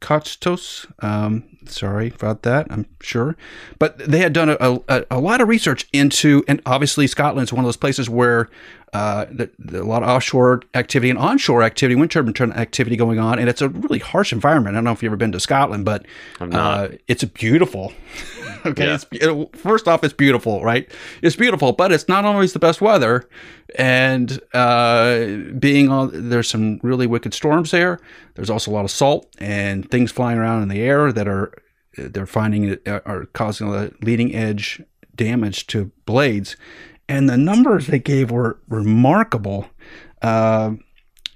Kostos. 0.00 0.90
Um, 1.02 1.49
sorry 1.66 2.12
about 2.14 2.42
that, 2.42 2.66
I'm 2.70 2.86
sure. 3.00 3.36
But 3.78 3.98
they 3.98 4.18
had 4.18 4.32
done 4.32 4.50
a, 4.50 4.80
a, 4.88 5.04
a, 5.10 5.20
lot 5.20 5.40
of 5.40 5.48
research 5.48 5.86
into, 5.92 6.42
and 6.48 6.60
obviously 6.66 7.06
Scotland's 7.06 7.52
one 7.52 7.64
of 7.64 7.66
those 7.66 7.76
places 7.76 8.08
where 8.08 8.48
uh, 8.92 9.26
the, 9.30 9.50
the, 9.58 9.82
a 9.82 9.84
lot 9.84 10.02
of 10.02 10.08
offshore 10.08 10.62
activity 10.74 11.10
and 11.10 11.18
onshore 11.18 11.62
activity, 11.62 11.94
wind 11.94 12.10
turbine 12.10 12.52
activity 12.52 12.96
going 12.96 13.18
on, 13.18 13.38
and 13.38 13.48
it's 13.48 13.62
a 13.62 13.68
really 13.68 13.98
harsh 13.98 14.32
environment. 14.32 14.74
I 14.74 14.78
don't 14.78 14.84
know 14.84 14.92
if 14.92 15.02
you've 15.02 15.10
ever 15.10 15.16
been 15.16 15.32
to 15.32 15.40
Scotland, 15.40 15.84
but 15.84 16.04
uh, 16.40 16.88
it's 17.06 17.22
beautiful. 17.24 17.92
okay, 18.66 18.86
Yeah. 18.86 18.94
it's, 18.94 19.06
it, 19.12 19.56
first 19.56 19.88
off, 19.88 20.02
it's 20.04 20.14
beautiful, 20.14 20.62
right? 20.64 20.90
It's 21.22 21.36
beautiful, 21.36 21.72
but 21.72 21.92
it's 21.92 22.08
not 22.08 22.24
always 22.24 22.52
the 22.52 22.58
best 22.58 22.80
weather. 22.80 23.28
And 23.76 24.40
uh, 24.54 25.26
being 25.58 25.88
on, 25.88 26.28
there's 26.30 26.48
some 26.48 26.80
really 26.82 27.06
wicked 27.06 27.34
storms 27.34 27.70
there. 27.70 28.00
There's 28.34 28.50
also 28.50 28.70
a 28.70 28.74
lot 28.74 28.84
of 28.84 28.90
salt 28.90 29.26
and 29.38 29.90
things 29.90 30.10
flying 30.10 30.38
around 30.38 30.62
in 30.62 30.68
the 30.68 30.80
air 30.80 31.12
that 31.12 31.28
are 31.28 31.52
they're 31.96 32.26
finding 32.26 32.64
it 32.64 32.86
uh, 32.86 33.00
are 33.04 33.26
causing 33.26 33.72
a 33.74 33.90
leading 34.02 34.34
edge 34.34 34.82
damage 35.14 35.66
to 35.68 35.90
blades. 36.06 36.56
And 37.08 37.28
the 37.28 37.36
numbers 37.36 37.88
they 37.88 37.98
gave 37.98 38.30
were 38.30 38.58
remarkable. 38.68 39.68
Uh, 40.22 40.74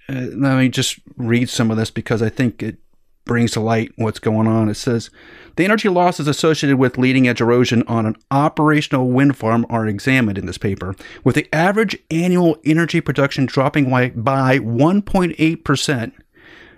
uh, 0.09 0.13
let 0.35 0.59
me 0.59 0.69
just 0.69 1.01
read 1.17 1.49
some 1.49 1.71
of 1.71 1.77
this 1.77 1.91
because 1.91 2.23
I 2.23 2.29
think 2.29 2.63
it 2.63 2.77
brings 3.25 3.53
to 3.53 3.61
light 3.61 3.93
what's 3.97 4.19
going 4.19 4.47
on. 4.47 4.69
It 4.69 4.75
says 4.75 5.11
the 5.57 5.65
energy 5.65 5.89
losses 5.89 6.29
associated 6.29 6.79
with 6.79 6.99
leading 6.99 7.29
edge 7.29 7.41
erosion 7.41 7.83
on 7.87 8.07
an 8.07 8.17
operational 8.31 9.09
wind 9.09 9.37
farm 9.37 9.67
are 9.69 9.87
examined 9.87 10.39
in 10.39 10.47
this 10.47 10.59
paper, 10.59 10.95
with 11.23 11.35
the 11.35 11.49
average 11.55 11.97
annual 12.11 12.59
energy 12.65 13.01
production 13.01 13.47
dropping 13.47 13.89
by 13.91 14.11
by 14.11 14.59
1.8% 14.59 16.13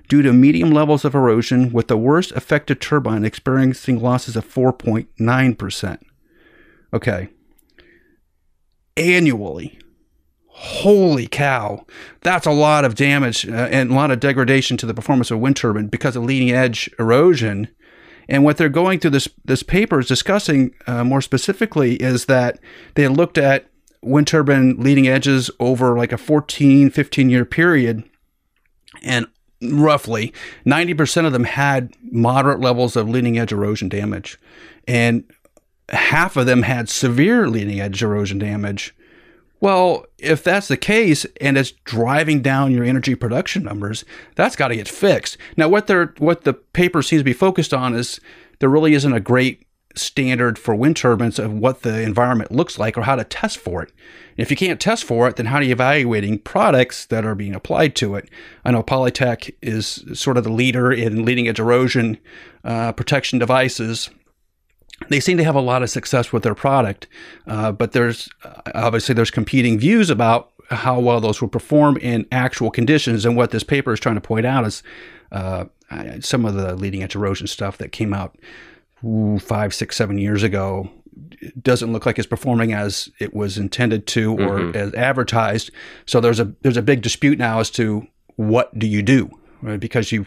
due 0.09 0.23
to 0.23 0.33
medium 0.33 0.71
levels 0.71 1.05
of 1.05 1.15
erosion, 1.15 1.73
with 1.73 1.89
the 1.89 1.97
worst 1.97 2.33
affected 2.33 2.81
turbine 2.81 3.25
experiencing 3.25 4.01
losses 4.01 4.37
of 4.37 4.47
4.9%. 4.47 5.99
Okay. 6.93 7.29
Annually. 8.97 9.79
Holy 10.59 11.27
cow. 11.27 11.85
That's 12.23 12.47
a 12.47 12.51
lot 12.51 12.87
of 12.87 12.95
damage 12.95 13.47
uh, 13.47 13.69
and 13.71 13.91
a 13.91 13.95
lot 13.95 14.11
of 14.11 14.21
degradation 14.21 14.79
to 14.79 14.87
the 14.87 14.95
performance 14.95 15.31
of 15.31 15.39
wind 15.39 15.57
turbine 15.57 15.89
because 15.89 16.17
of 16.17 16.25
leading 16.25 16.51
edge 16.51 16.89
erosion. 16.99 17.69
And 18.27 18.43
what 18.43 18.57
they're 18.57 18.71
going 18.71 18.99
through 18.99 19.11
this 19.11 19.29
this 19.45 19.63
paper 19.63 20.01
is 20.01 20.09
discussing 20.09 20.75
uh, 20.87 21.05
more 21.05 21.21
specifically 21.21 21.97
is 21.97 22.25
that 22.25 22.59
they 22.95 23.07
looked 23.07 23.37
at 23.37 23.69
wind 24.01 24.29
turbine 24.29 24.77
leading 24.79 25.07
edges 25.07 25.51
over 25.61 25.95
like 25.95 26.11
a 26.11 26.17
14, 26.19 26.89
15 26.89 27.29
year 27.29 27.45
period, 27.45 28.05
and 29.03 29.27
roughly 29.63 30.33
90% 30.65 31.27
of 31.27 31.35
them 31.35 31.45
had 31.45 31.93
moderate 32.11 32.61
levels 32.61 32.97
of 32.97 33.11
leading 33.11 33.39
edge 33.39 33.53
erosion 33.53 33.91
damage. 33.91 34.39
And 34.89 35.25
half 35.91 36.39
of 36.39 36.47
them 36.47 36.63
had 36.63 36.89
severe 36.89 37.47
leading 37.47 37.79
edge 37.79 38.03
erosion 38.03 38.39
damage. 38.39 38.95
Well, 39.61 40.05
if 40.19 40.45
that's 40.45 40.69
the 40.69 40.77
case 40.77 41.25
and 41.41 41.57
it's 41.57 41.73
driving 41.85 42.43
down 42.43 42.73
your 42.73 42.85
energy 42.85 43.15
production 43.15 43.63
numbers, 43.63 44.05
that's 44.35 44.57
got 44.57 44.69
to 44.69 44.77
get 44.77 44.89
fixed. 44.89 45.39
Now, 45.57 45.69
what 45.69 45.87
they're 45.87 46.15
what 46.19 46.45
the 46.45 46.53
paper 46.53 47.03
seems 47.03 47.21
to 47.21 47.25
be 47.25 47.33
focused 47.33 47.73
on 47.73 47.95
is 47.95 48.21
there 48.59 48.69
really 48.69 48.95
isn't 48.95 49.13
a 49.13 49.21
great 49.21 49.67
standard 49.95 50.59
for 50.59 50.75
wind 50.75 50.97
turbines 50.97 51.39
of 51.39 51.53
what 51.53 51.81
the 51.81 52.03
environment 52.03 52.53
looks 52.53 52.79
like 52.79 52.99
or 52.99 53.03
how 53.03 53.17
to 53.17 53.25
test 53.25 53.57
for 53.57 53.83
it. 53.83 53.93
If 54.37 54.51
you 54.51 54.57
can't 54.57 54.79
test 54.79 55.05
for 55.05 55.27
it, 55.27 55.37
then 55.37 55.47
how 55.47 55.57
are 55.57 55.63
you 55.63 55.73
evaluating 55.73 56.41
products 56.41 57.07
that 57.07 57.25
are 57.25 57.35
being 57.35 57.55
applied 57.55 57.97
to 57.97 58.15
it? 58.17 58.29
I 58.63 58.73
know 58.73 58.83
Polytech 58.83 59.55
is 59.63 60.05
sort 60.13 60.37
of 60.37 60.45
the 60.45 60.53
leader 60.53 60.93
in 60.93 61.25
leading 61.25 61.49
edge 61.49 61.59
erosion 61.59 62.19
uh, 62.63 62.93
protection 62.93 63.39
devices 63.39 64.11
they 65.09 65.21
seem 65.21 65.37
to 65.39 65.45
have 65.45 65.55
a 65.55 65.61
lot 65.61 65.83
of 65.83 65.91
success 65.91 66.33
with 66.33 66.43
their 66.43 66.55
product, 66.55 67.07
uh, 67.47 67.73
but 67.73 67.93
there's 67.93 68.29
uh, 68.45 68.61
obviously 68.75 69.15
there's 69.15 69.31
competing 69.31 69.79
views 69.79 70.11
about 70.11 70.51
how 70.71 70.99
well 70.99 71.21
those 71.21 71.41
will 71.41 71.49
perform 71.49 71.97
in 71.99 72.27
actual 72.33 72.71
conditions. 72.71 73.25
And 73.25 73.37
what 73.37 73.51
this 73.51 73.63
paper 73.63 73.93
is 73.93 74.01
trying 74.01 74.17
to 74.17 74.21
point 74.21 74.47
out 74.47 74.65
is 74.67 74.83
uh, 75.33 75.67
some 76.21 76.45
of 76.45 76.55
the 76.55 76.75
leading 76.75 77.03
edge 77.03 77.15
erosion 77.15 77.47
stuff 77.47 77.79
that 77.79 77.93
came 77.93 78.13
out 78.15 78.37
ooh, 79.05 79.39
five, 79.39 79.73
six, 79.75 79.97
seven 79.97 80.19
years 80.19 80.43
ago 80.43 80.91
doesn't 81.63 81.93
look 81.93 82.05
like 82.07 82.19
it's 82.19 82.27
performing 82.27 82.73
as 82.73 83.09
it 83.21 83.33
was 83.35 83.57
intended 83.59 84.07
to 84.07 84.33
or 84.35 84.59
Mhm. 84.59 84.77
as 84.77 84.95
advertised. 84.95 85.71
So 86.07 86.21
there's 86.21 86.41
a 86.41 86.53
there's 86.63 86.77
a 86.77 86.83
big 86.83 87.03
dispute 87.03 87.39
now 87.39 87.61
as 87.61 87.71
to 87.73 88.07
what 88.37 88.77
do 88.79 88.87
you 88.87 89.03
do 89.03 89.31
right? 89.63 89.79
because 89.81 90.13
you 90.13 90.27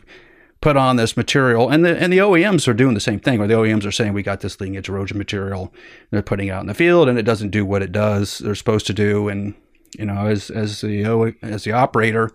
put 0.61 0.75
on 0.75 0.97
this 0.97 1.15
material 1.15 1.69
and 1.69 1.85
the 1.85 1.97
and 1.97 2.11
the 2.11 2.17
OEMs 2.17 2.67
are 2.67 2.73
doing 2.73 2.93
the 2.93 2.99
same 2.99 3.19
thing 3.19 3.39
or 3.39 3.47
the 3.47 3.53
OEMs 3.53 3.85
are 3.85 3.91
saying 3.91 4.13
we 4.13 4.23
got 4.23 4.41
this 4.41 4.59
leading 4.59 4.75
edge 4.75 4.89
erosion 4.89 5.17
material 5.17 5.73
they're 6.11 6.21
putting 6.21 6.47
it 6.47 6.51
out 6.51 6.61
in 6.61 6.67
the 6.67 6.73
field 6.73 7.07
and 7.07 7.17
it 7.17 7.23
doesn't 7.23 7.49
do 7.49 7.65
what 7.65 7.81
it 7.81 7.91
does 7.91 8.39
they're 8.39 8.55
supposed 8.55 8.85
to 8.87 8.93
do. 8.93 9.29
And 9.29 9.55
you 9.97 10.05
know 10.05 10.27
as 10.27 10.49
as 10.49 10.81
the 10.81 11.35
as 11.41 11.63
the 11.63 11.71
operator 11.71 12.31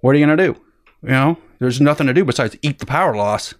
what 0.00 0.14
are 0.14 0.18
you 0.18 0.26
to 0.26 0.36
do? 0.36 0.56
You 1.02 1.08
know 1.08 1.38
there's 1.58 1.80
nothing 1.80 2.06
to 2.06 2.14
do 2.14 2.24
besides 2.24 2.56
eat 2.62 2.78
the 2.78 2.86
power 2.86 3.16
loss 3.16 3.54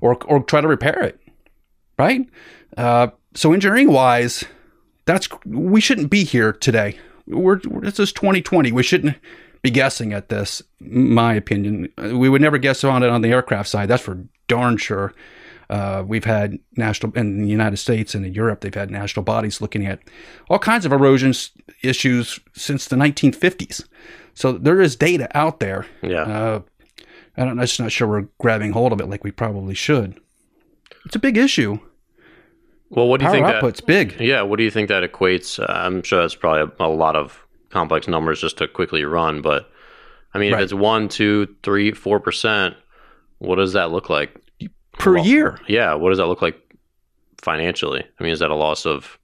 or 0.00 0.16
or 0.24 0.42
try 0.42 0.60
to 0.60 0.68
repair 0.68 1.02
it 1.02 1.18
right? 1.98 2.26
Uh, 2.76 3.08
so 3.34 3.52
engineering 3.52 3.92
wise 3.92 4.44
that's 5.04 5.28
we 5.44 5.80
shouldn't 5.80 6.10
be 6.10 6.24
here 6.24 6.52
today. 6.52 6.98
We're, 7.26 7.60
we're 7.68 7.82
this 7.82 8.00
is 8.00 8.12
2020 8.12 8.72
we 8.72 8.82
shouldn't 8.82 9.16
be 9.62 9.70
guessing 9.70 10.12
at 10.12 10.28
this 10.28 10.60
my 10.80 11.34
opinion 11.34 11.88
we 11.98 12.28
would 12.28 12.42
never 12.42 12.58
guess 12.58 12.84
on 12.84 13.02
it 13.02 13.08
on 13.08 13.22
the 13.22 13.30
aircraft 13.30 13.68
side 13.68 13.88
that's 13.88 14.02
for 14.02 14.24
darn 14.48 14.76
sure 14.76 15.14
uh, 15.70 16.04
we've 16.06 16.26
had 16.26 16.58
national 16.76 17.12
in 17.14 17.40
the 17.40 17.48
United 17.48 17.78
States 17.78 18.14
and 18.14 18.26
in 18.26 18.34
Europe, 18.34 18.60
they've 18.60 18.74
had 18.74 18.90
national 18.90 19.24
bodies 19.24 19.62
looking 19.62 19.86
at 19.86 20.00
all 20.50 20.58
kinds 20.58 20.84
of 20.84 20.92
erosion 20.92 21.32
issues 21.82 22.38
since 22.52 22.88
the 22.88 22.96
1950s. 22.96 23.82
So 24.34 24.52
there 24.52 24.82
is 24.82 24.96
data 24.96 25.28
out 25.34 25.60
there. 25.60 25.86
Yeah. 26.02 26.24
Uh, 26.24 26.62
I 27.38 27.44
don't, 27.46 27.58
I'm 27.58 27.60
just 27.60 27.80
not 27.80 27.90
sure 27.90 28.06
we're 28.06 28.28
grabbing 28.38 28.72
hold 28.72 28.92
of 28.92 29.00
it 29.00 29.06
like 29.08 29.24
we 29.24 29.30
probably 29.30 29.72
should. 29.72 30.20
It's 31.06 31.16
a 31.16 31.18
big 31.18 31.38
issue. 31.38 31.78
well, 32.90 33.08
what 33.08 33.20
do 33.20 33.24
you 33.24 33.32
Power 33.32 33.36
think 33.36 33.46
that? 33.46 33.62
output's 33.62 33.80
big. 33.80 34.20
Yeah, 34.20 34.42
what 34.42 34.58
do 34.58 34.64
you 34.64 34.70
think 34.70 34.88
that 34.90 35.10
equates? 35.10 35.58
I'm 35.70 36.02
sure 36.02 36.20
that's 36.20 36.34
probably 36.34 36.70
a, 36.78 36.86
a 36.86 36.90
lot 36.90 37.16
of 37.16 37.42
complex 37.72 38.06
numbers 38.06 38.40
just 38.40 38.58
to 38.58 38.68
quickly 38.68 39.02
run, 39.04 39.42
but 39.42 39.68
I 40.34 40.38
mean, 40.38 40.52
Right. 40.52 40.60
if 40.60 40.64
it's 40.66 40.74
one, 40.74 41.08
two, 41.08 41.54
three, 41.62 41.92
four 41.92 42.20
percent, 42.20 42.74
what 43.38 43.56
does 43.56 43.72
that 43.72 43.90
look 43.90 44.08
like? 44.08 44.36
per 44.98 45.14
Well, 45.14 45.24
year. 45.26 45.58
Yeah, 45.66 45.94
what 45.94 46.10
does 46.10 46.18
that 46.18 46.26
look 46.26 46.42
like 46.42 46.58
financially? 47.42 48.04
I 48.18 48.22
mean, 48.22 48.32
is 48.32 48.38
that 48.40 48.50
a 48.50 48.54
loss 48.54 48.86
of 48.86 49.18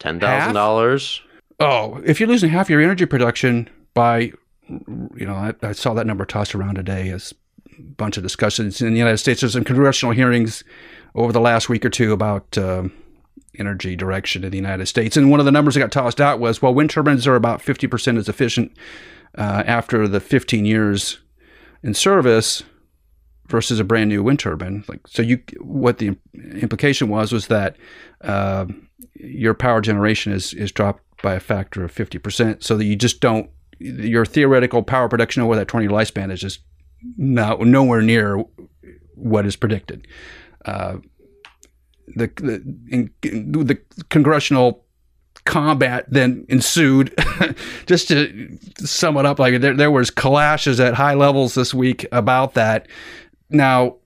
ten 0.00 0.20
thousand 0.20 0.54
dollars? 0.54 1.20
Oh, 1.60 2.00
if 2.04 2.18
you're 2.20 2.28
losing 2.28 2.50
half 2.50 2.68
your 2.68 2.80
energy 2.80 3.06
production 3.06 3.70
by, 3.94 4.32
you 4.68 5.24
know, 5.26 5.34
I, 5.34 5.54
I 5.62 5.72
saw 5.72 5.94
that 5.94 6.06
number 6.06 6.24
tossed 6.24 6.54
around 6.54 6.74
today 6.74 7.08
as 7.10 7.32
a 7.78 7.82
bunch 7.82 8.16
of 8.16 8.22
discussions 8.24 8.82
in 8.82 8.92
the 8.92 8.98
United 8.98 9.18
States. 9.18 9.40
There's 9.40 9.52
some 9.52 9.64
congressional 9.64 10.12
hearings 10.14 10.64
over 11.14 11.32
the 11.32 11.40
last 11.40 11.68
week 11.68 11.84
or 11.84 11.90
two 11.90 12.12
about 12.12 12.58
um, 12.58 12.92
energy 13.58 13.96
direction 13.96 14.44
in 14.44 14.50
the 14.50 14.56
United 14.56 14.86
States. 14.86 15.16
And 15.16 15.30
one 15.30 15.40
of 15.40 15.46
the 15.46 15.52
numbers 15.52 15.74
that 15.74 15.80
got 15.80 15.92
tossed 15.92 16.20
out 16.20 16.40
was, 16.40 16.60
well, 16.60 16.74
wind 16.74 16.90
turbines 16.90 17.26
are 17.26 17.36
about 17.36 17.60
50% 17.60 18.18
as 18.18 18.28
efficient 18.28 18.72
uh, 19.36 19.62
after 19.66 20.08
the 20.08 20.20
15 20.20 20.64
years 20.64 21.18
in 21.82 21.94
service 21.94 22.62
versus 23.46 23.78
a 23.78 23.84
brand 23.84 24.08
new 24.08 24.22
wind 24.22 24.40
turbine. 24.40 24.84
Like, 24.88 25.06
so 25.06 25.22
you, 25.22 25.40
what 25.60 25.98
the 25.98 26.16
implication 26.34 27.08
was 27.08 27.32
was 27.32 27.48
that 27.48 27.76
uh, 28.22 28.66
your 29.14 29.54
power 29.54 29.80
generation 29.80 30.32
is 30.32 30.52
is 30.54 30.72
dropped 30.72 31.02
by 31.22 31.34
a 31.34 31.40
factor 31.40 31.84
of 31.84 31.94
50%, 31.94 32.62
so 32.62 32.76
that 32.76 32.84
you 32.84 32.96
just 32.96 33.20
don't 33.20 33.50
your 33.78 34.24
theoretical 34.24 34.82
power 34.82 35.08
production 35.08 35.42
over 35.42 35.56
that 35.56 35.68
20 35.68 35.84
year 35.84 35.92
lifespan 35.92 36.30
is 36.30 36.40
just 36.40 36.60
no, 37.16 37.56
nowhere 37.56 38.00
near 38.00 38.42
what 39.14 39.46
is 39.46 39.56
predicted. 39.56 40.06
Uh, 40.64 40.96
the 42.08 42.26
the, 42.36 42.54
in, 42.90 43.10
the 43.22 43.78
congressional 44.10 44.84
combat 45.44 46.06
then 46.08 46.46
ensued. 46.48 47.14
Just 47.86 48.08
to 48.08 48.58
sum 48.78 49.16
it 49.16 49.26
up, 49.26 49.38
like 49.38 49.60
there, 49.60 49.74
there 49.74 49.90
was 49.90 50.10
clashes 50.10 50.80
at 50.80 50.94
high 50.94 51.14
levels 51.14 51.54
this 51.54 51.74
week 51.74 52.06
about 52.12 52.54
that. 52.54 52.88
Now, 53.50 53.96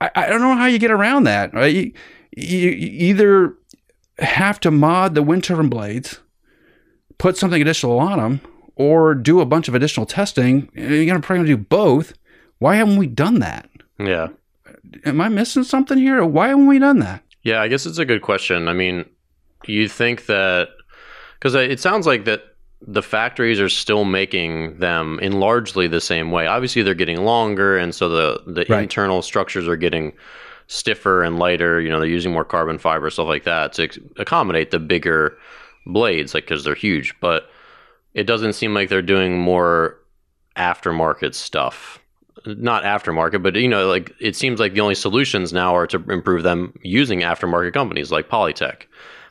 I, 0.00 0.10
I 0.14 0.26
don't 0.28 0.40
know 0.40 0.54
how 0.54 0.66
you 0.66 0.78
get 0.78 0.90
around 0.90 1.24
that. 1.24 1.52
Right? 1.52 1.74
You, 1.74 1.92
you, 2.36 2.70
either 2.70 3.54
have 4.18 4.60
to 4.60 4.70
mod 4.70 5.14
the 5.14 5.22
wind 5.22 5.44
turbine 5.44 5.68
blades, 5.68 6.20
put 7.18 7.36
something 7.36 7.60
additional 7.60 7.98
on 7.98 8.18
them, 8.18 8.40
or 8.76 9.14
do 9.14 9.40
a 9.40 9.46
bunch 9.46 9.68
of 9.68 9.74
additional 9.74 10.06
testing. 10.06 10.68
You're 10.74 11.06
going 11.06 11.20
to 11.20 11.26
probably 11.26 11.46
do 11.46 11.56
both. 11.56 12.14
Why 12.58 12.76
haven't 12.76 12.96
we 12.96 13.06
done 13.06 13.40
that? 13.40 13.68
Yeah. 13.98 14.28
Am 15.04 15.20
I 15.20 15.28
missing 15.28 15.64
something 15.64 15.98
here? 15.98 16.24
Why 16.24 16.48
haven't 16.48 16.66
we 16.66 16.78
done 16.78 17.00
that? 17.00 17.22
Yeah, 17.44 17.60
I 17.62 17.68
guess 17.68 17.86
it's 17.86 17.98
a 17.98 18.04
good 18.04 18.22
question. 18.22 18.66
I 18.68 18.72
mean, 18.72 19.04
you 19.66 19.88
think 19.88 20.26
that 20.26 20.70
because 21.38 21.54
uh, 21.54 21.60
it 21.60 21.78
sounds 21.78 22.06
like 22.06 22.24
that 22.24 22.42
the 22.86 23.02
factories 23.02 23.60
are 23.60 23.68
still 23.68 24.04
making 24.04 24.78
them 24.78 25.18
in 25.20 25.32
largely 25.40 25.86
the 25.86 26.00
same 26.00 26.30
way. 26.30 26.46
Obviously, 26.46 26.82
they're 26.82 26.94
getting 26.94 27.22
longer, 27.24 27.78
and 27.78 27.94
so 27.94 28.08
the 28.08 28.42
the 28.46 28.66
Right. 28.68 28.82
internal 28.82 29.22
structures 29.22 29.68
are 29.68 29.76
getting 29.76 30.12
stiffer 30.66 31.22
and 31.22 31.38
lighter. 31.38 31.80
You 31.80 31.90
know, 31.90 32.00
they're 32.00 32.08
using 32.08 32.32
more 32.32 32.44
carbon 32.44 32.78
fiber 32.78 33.08
stuff 33.10 33.26
like 33.28 33.44
that 33.44 33.72
to 33.74 33.88
accommodate 34.18 34.70
the 34.70 34.78
bigger 34.78 35.36
blades, 35.86 36.34
like 36.34 36.44
because 36.44 36.64
they're 36.64 36.74
huge. 36.74 37.14
But 37.20 37.48
it 38.14 38.24
doesn't 38.24 38.54
seem 38.54 38.74
like 38.74 38.88
they're 38.88 39.02
doing 39.02 39.38
more 39.38 39.98
aftermarket 40.56 41.34
stuff. 41.34 41.98
Not 42.46 42.82
aftermarket, 42.84 43.42
but 43.42 43.54
you 43.56 43.68
know, 43.68 43.88
like 43.88 44.12
it 44.20 44.36
seems 44.36 44.60
like 44.60 44.74
the 44.74 44.80
only 44.80 44.94
solutions 44.94 45.52
now 45.52 45.74
are 45.74 45.86
to 45.86 45.96
improve 46.10 46.42
them 46.42 46.72
using 46.82 47.20
aftermarket 47.20 47.72
companies 47.72 48.10
like 48.12 48.28
Polytech. 48.28 48.82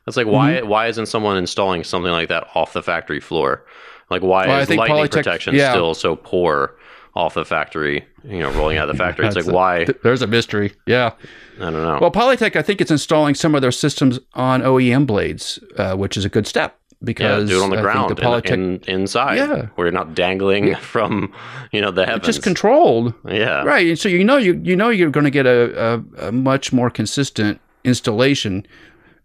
That's 0.05 0.17
like 0.17 0.27
why 0.27 0.53
Mm-hmm. 0.53 0.67
why 0.67 0.87
isn't 0.87 1.05
someone 1.05 1.37
installing 1.37 1.83
something 1.83 2.11
like 2.11 2.29
that 2.29 2.47
off 2.55 2.73
the 2.73 2.83
factory 2.83 3.19
floor? 3.19 3.65
Like 4.09 4.21
why 4.21 4.47
Well, 4.47 4.59
is 4.61 4.69
lightning 4.69 4.97
Polytech- 4.97 5.11
protection 5.11 5.55
yeah. 5.55 5.71
still 5.71 5.93
so 5.93 6.15
poor 6.15 6.75
off 7.15 7.35
the 7.35 7.45
factory? 7.45 8.05
You 8.23 8.39
know, 8.39 8.51
rolling 8.51 8.77
out 8.77 8.89
of 8.89 8.95
the 8.97 9.03
factory. 9.03 9.27
It's 9.27 9.35
like 9.35 9.45
a- 9.47 9.51
why 9.53 9.85
th- 9.85 9.97
there's 10.03 10.21
a 10.21 10.27
mystery. 10.27 10.73
Yeah. 10.87 11.11
I 11.59 11.65
don't 11.65 11.73
know. 11.83 11.99
Well, 12.01 12.11
Polytech, 12.11 12.55
I 12.55 12.61
think 12.63 12.81
it's 12.81 12.89
installing 12.91 13.35
some 13.35 13.53
of 13.53 13.61
their 13.61 13.71
systems 13.71 14.19
on 14.33 14.61
OEM 14.63 15.05
blades, 15.05 15.59
uh, 15.77 15.95
which 15.95 16.17
is 16.17 16.25
a 16.25 16.29
good 16.29 16.47
step 16.47 16.77
yeah, 17.03 17.13
because 17.13 17.49
do 17.49 17.59
it 17.59 17.63
on 17.63 17.69
the 17.69 17.77
I 17.77 17.81
ground 17.81 18.17
the 18.17 18.53
in, 18.53 18.79
inside. 18.87 19.35
Yeah. 19.35 19.67
where 19.75 19.87
you're 19.87 19.91
not 19.91 20.15
dangling 20.15 20.75
from 20.75 21.33
you 21.71 21.81
know 21.81 21.91
the 21.91 22.05
heavens. 22.05 22.25
just 22.25 22.43
controlled, 22.43 23.13
yeah, 23.27 23.63
right? 23.63 23.87
And 23.87 23.99
so 23.99 24.09
you 24.09 24.23
know 24.23 24.37
you 24.37 24.59
you 24.63 24.75
know 24.75 24.89
you're 24.89 25.09
going 25.11 25.25
to 25.25 25.31
get 25.31 25.45
a, 25.45 26.03
a, 26.19 26.27
a 26.27 26.31
much 26.31 26.71
more 26.73 26.89
consistent 26.89 27.59
installation 27.83 28.65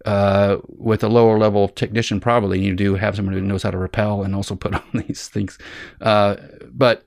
uh, 0.05 0.57
with 0.67 1.03
a 1.03 1.07
lower 1.09 1.37
level 1.37 1.67
technician 1.69 2.19
probably. 2.19 2.59
You 2.61 2.75
do 2.75 2.95
have 2.95 3.15
someone 3.15 3.33
who 3.33 3.41
knows 3.41 3.63
how 3.63 3.71
to 3.71 3.77
repel 3.77 4.23
and 4.23 4.35
also 4.35 4.55
put 4.55 4.73
on 4.75 4.83
these 5.07 5.27
things, 5.27 5.57
uh, 6.01 6.35
but 6.71 7.05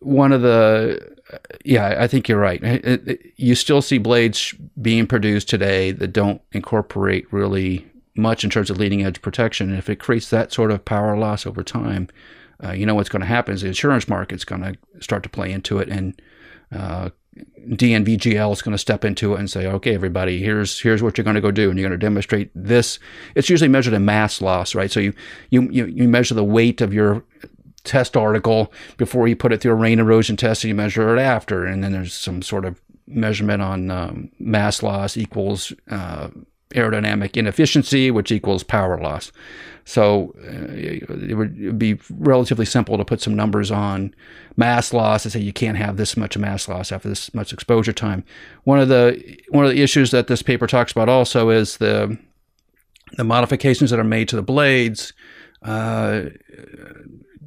one 0.00 0.32
of 0.32 0.42
the 0.42 1.10
yeah, 1.64 1.94
I 1.98 2.08
think 2.08 2.28
you're 2.28 2.40
right. 2.40 2.60
It- 2.62 3.08
it- 3.08 3.20
you 3.36 3.54
still 3.54 3.80
see 3.82 3.98
blades 3.98 4.52
being 4.82 5.06
produced 5.06 5.48
today 5.48 5.92
that 5.92 6.08
don't 6.08 6.40
incorporate 6.52 7.32
really 7.32 7.86
much 8.20 8.44
in 8.44 8.50
terms 8.50 8.70
of 8.70 8.78
leading 8.78 9.04
edge 9.04 9.20
protection. 9.22 9.70
And 9.70 9.78
if 9.78 9.88
it 9.88 9.96
creates 9.96 10.30
that 10.30 10.52
sort 10.52 10.70
of 10.70 10.84
power 10.84 11.16
loss 11.16 11.46
over 11.46 11.62
time, 11.62 12.08
uh, 12.62 12.72
you 12.72 12.84
know 12.86 12.94
what's 12.94 13.08
going 13.08 13.20
to 13.20 13.26
happen 13.26 13.54
is 13.54 13.62
the 13.62 13.68
insurance 13.68 14.08
market's 14.08 14.44
going 14.44 14.62
to 14.62 14.76
start 15.00 15.22
to 15.22 15.28
play 15.28 15.50
into 15.50 15.78
it, 15.78 15.88
and 15.88 16.20
uh, 16.72 17.10
DNVGL 17.66 18.52
is 18.52 18.62
going 18.62 18.72
to 18.72 18.78
step 18.78 19.04
into 19.04 19.34
it 19.34 19.38
and 19.38 19.50
say, 19.50 19.66
"Okay, 19.66 19.94
everybody, 19.94 20.42
here's 20.42 20.80
here's 20.80 21.02
what 21.02 21.16
you're 21.16 21.24
going 21.24 21.36
to 21.36 21.40
go 21.40 21.50
do, 21.50 21.70
and 21.70 21.78
you're 21.78 21.88
going 21.88 21.98
to 21.98 22.06
demonstrate 22.06 22.50
this." 22.54 22.98
It's 23.34 23.48
usually 23.48 23.68
measured 23.68 23.94
in 23.94 24.04
mass 24.04 24.42
loss, 24.42 24.74
right? 24.74 24.90
So 24.90 25.00
you 25.00 25.14
you 25.48 25.62
you, 25.70 26.08
measure 26.08 26.34
the 26.34 26.44
weight 26.44 26.80
of 26.80 26.92
your 26.92 27.24
test 27.84 28.16
article 28.16 28.72
before 28.98 29.26
you 29.26 29.36
put 29.36 29.52
it 29.52 29.60
through 29.60 29.72
a 29.72 29.76
rain 29.76 29.98
erosion 29.98 30.36
test 30.36 30.64
and 30.64 30.68
you 30.68 30.74
measure 30.74 31.16
it 31.16 31.20
after 31.20 31.64
and 31.64 31.82
then 31.82 31.92
there's 31.92 32.12
some 32.12 32.42
sort 32.42 32.66
of 32.66 32.78
measurement 33.06 33.62
on 33.62 33.90
um, 33.90 34.30
mass 34.38 34.82
loss 34.82 35.16
equals 35.16 35.72
uh, 35.90 36.28
aerodynamic 36.74 37.36
inefficiency 37.36 38.10
which 38.10 38.30
equals 38.30 38.62
power 38.62 39.00
loss. 39.00 39.32
So 39.84 40.34
uh, 40.38 40.72
it 40.72 41.34
would 41.36 41.78
be 41.78 41.98
relatively 42.10 42.66
simple 42.66 42.96
to 42.96 43.04
put 43.04 43.20
some 43.20 43.34
numbers 43.34 43.70
on 43.70 44.14
mass 44.56 44.92
loss 44.92 45.24
and 45.24 45.32
say 45.32 45.40
you 45.40 45.52
can't 45.52 45.78
have 45.78 45.96
this 45.96 46.16
much 46.16 46.36
mass 46.38 46.68
loss 46.68 46.92
after 46.92 47.08
this 47.08 47.32
much 47.34 47.52
exposure 47.52 47.92
time. 47.92 48.24
One 48.64 48.78
of 48.78 48.88
the 48.88 49.38
one 49.48 49.64
of 49.64 49.72
the 49.72 49.82
issues 49.82 50.10
that 50.12 50.28
this 50.28 50.42
paper 50.42 50.66
talks 50.66 50.92
about 50.92 51.08
also 51.08 51.50
is 51.50 51.78
the 51.78 52.16
the 53.16 53.24
modifications 53.24 53.90
that 53.90 53.98
are 53.98 54.04
made 54.04 54.28
to 54.28 54.36
the 54.36 54.42
blades 54.42 55.12
uh, 55.62 56.22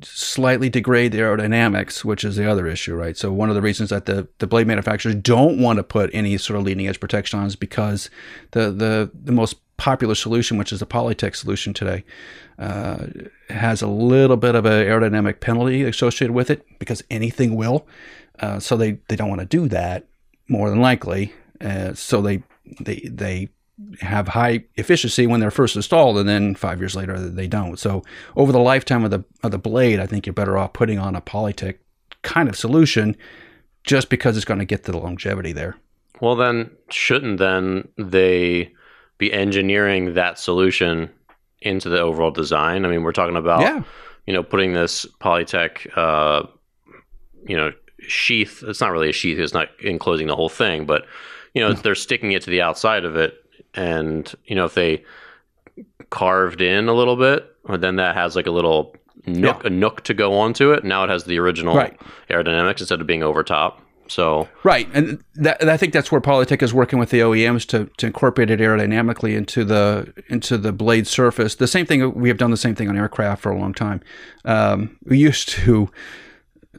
slightly 0.05 0.69
degrade 0.69 1.11
the 1.11 1.19
aerodynamics, 1.19 2.03
which 2.03 2.23
is 2.23 2.35
the 2.35 2.49
other 2.49 2.67
issue, 2.67 2.95
right? 2.95 3.17
So 3.17 3.31
one 3.31 3.49
of 3.49 3.55
the 3.55 3.61
reasons 3.61 3.89
that 3.89 4.05
the, 4.05 4.27
the 4.39 4.47
blade 4.47 4.67
manufacturers 4.67 5.15
don't 5.15 5.59
want 5.59 5.77
to 5.77 5.83
put 5.83 6.09
any 6.13 6.37
sort 6.37 6.59
of 6.59 6.65
leading 6.65 6.87
edge 6.87 6.99
protection 6.99 7.39
on 7.39 7.47
is 7.47 7.55
because 7.55 8.09
the 8.51 8.71
the 8.71 9.11
the 9.13 9.31
most 9.31 9.57
popular 9.77 10.15
solution, 10.15 10.57
which 10.57 10.71
is 10.71 10.79
the 10.79 10.85
Polytech 10.85 11.35
solution 11.35 11.73
today, 11.73 12.03
uh, 12.59 13.07
has 13.49 13.81
a 13.81 13.87
little 13.87 14.37
bit 14.37 14.55
of 14.55 14.65
an 14.65 14.85
aerodynamic 14.85 15.39
penalty 15.39 15.83
associated 15.83 16.33
with 16.33 16.49
it 16.49 16.65
because 16.79 17.03
anything 17.09 17.55
will. 17.55 17.85
Uh, 18.39 18.59
so 18.59 18.77
they, 18.77 18.93
they 19.09 19.15
don't 19.15 19.29
want 19.29 19.41
to 19.41 19.45
do 19.45 19.67
that 19.67 20.05
more 20.47 20.69
than 20.69 20.81
likely. 20.81 21.33
Uh, 21.61 21.93
so 21.93 22.21
they 22.21 22.43
they 22.79 23.01
they 23.11 23.49
have 24.01 24.29
high 24.29 24.63
efficiency 24.75 25.25
when 25.27 25.39
they're 25.39 25.51
first 25.51 25.75
installed, 25.75 26.17
and 26.17 26.29
then 26.29 26.55
five 26.55 26.79
years 26.79 26.95
later 26.95 27.17
they 27.19 27.47
don't. 27.47 27.77
So 27.79 28.03
over 28.36 28.51
the 28.51 28.59
lifetime 28.59 29.03
of 29.03 29.12
the 29.12 29.23
of 29.43 29.51
the 29.51 29.57
blade, 29.57 29.99
I 29.99 30.05
think 30.05 30.25
you're 30.25 30.33
better 30.33 30.57
off 30.57 30.73
putting 30.73 30.99
on 30.99 31.15
a 31.15 31.21
Polytech 31.21 31.77
kind 32.21 32.47
of 32.49 32.55
solution, 32.55 33.15
just 33.83 34.09
because 34.09 34.38
it's 34.38 34.45
going 34.45 34.59
to 34.59 34.65
get 34.65 34.83
to 34.86 34.91
the 34.91 34.97
longevity 34.99 35.53
there. 35.53 35.75
Well, 36.21 36.36
then 36.36 36.69
shouldn't 36.89 37.39
then 37.39 37.88
they 37.97 38.71
be 39.17 39.33
engineering 39.33 40.13
that 40.13 40.38
solution 40.39 41.09
into 41.62 41.89
the 41.89 41.99
overall 41.99 42.31
design? 42.31 42.86
I 42.86 42.89
mean, 42.89 43.03
we're 43.03 43.12
talking 43.12 43.36
about 43.38 43.62
Yeah. 43.62 43.83
you 44.27 44.33
know 44.33 44.43
putting 44.43 44.73
this 44.73 45.05
Polytech, 45.19 45.88
uh, 45.97 46.43
you 47.47 47.57
know, 47.57 47.71
sheath. 47.99 48.63
It's 48.67 48.81
not 48.81 48.91
really 48.91 49.09
a 49.09 49.13
sheath; 49.13 49.39
it's 49.39 49.53
not 49.53 49.69
enclosing 49.81 50.27
the 50.27 50.36
whole 50.36 50.49
thing, 50.49 50.86
but 50.86 51.05
you 51.53 51.62
know, 51.62 51.73
they're 51.73 51.95
sticking 51.95 52.31
it 52.31 52.41
to 52.43 52.49
the 52.49 52.62
outside 52.62 53.05
of 53.05 53.15
it, 53.15 53.36
and 53.75 54.33
you 54.45 54.55
know, 54.55 54.65
if 54.65 54.73
they 54.73 55.03
carved 56.09 56.62
in 56.62 56.88
a 56.88 56.93
little 56.93 57.15
bit, 57.15 57.55
or 57.63 57.77
then 57.77 57.95
that 57.97 58.15
has 58.15 58.36
like 58.36 58.47
a 58.47 58.51
little 58.51 58.95
nook, 59.25 59.63
a 59.65 59.69
nook 59.69 60.03
to 60.03 60.13
go 60.13 60.38
onto 60.38 60.71
it. 60.71 60.83
Now 60.83 61.03
it 61.03 61.09
has 61.09 61.23
the 61.23 61.39
original 61.39 61.75
Right. 61.75 61.99
aerodynamics 62.29 62.79
instead 62.81 63.01
of 63.01 63.07
being 63.07 63.23
over 63.23 63.43
top. 63.43 63.79
So 64.07 64.49
Right, 64.63 64.88
and 64.93 65.23
that, 65.36 65.62
and 65.62 65.71
I 65.71 65.77
think 65.77 65.93
that's 65.93 66.12
where 66.12 66.19
Polytech 66.19 66.62
is 66.62 66.73
working 66.73 66.99
with 66.99 67.09
the 67.09 67.21
OEMs 67.21 67.65
to, 67.69 67.89
to 67.97 68.05
incorporate 68.07 68.51
it 68.51 68.59
aerodynamically 68.59 69.33
into 69.36 69.63
the 69.63 70.13
into 70.27 70.57
the 70.57 70.73
blade 70.73 71.07
surface. 71.07 71.55
The 71.55 71.67
same 71.67 71.86
thing 71.86 72.13
we 72.13 72.27
have 72.27 72.38
done 72.38 72.51
the 72.51 72.57
same 72.57 72.75
thing 72.75 72.89
on 72.89 72.97
aircraft 72.97 73.41
for 73.41 73.51
a 73.51 73.57
long 73.57 73.73
time. 73.73 74.01
Um, 74.45 74.97
we 75.05 75.17
used 75.17 75.49
to 75.49 75.89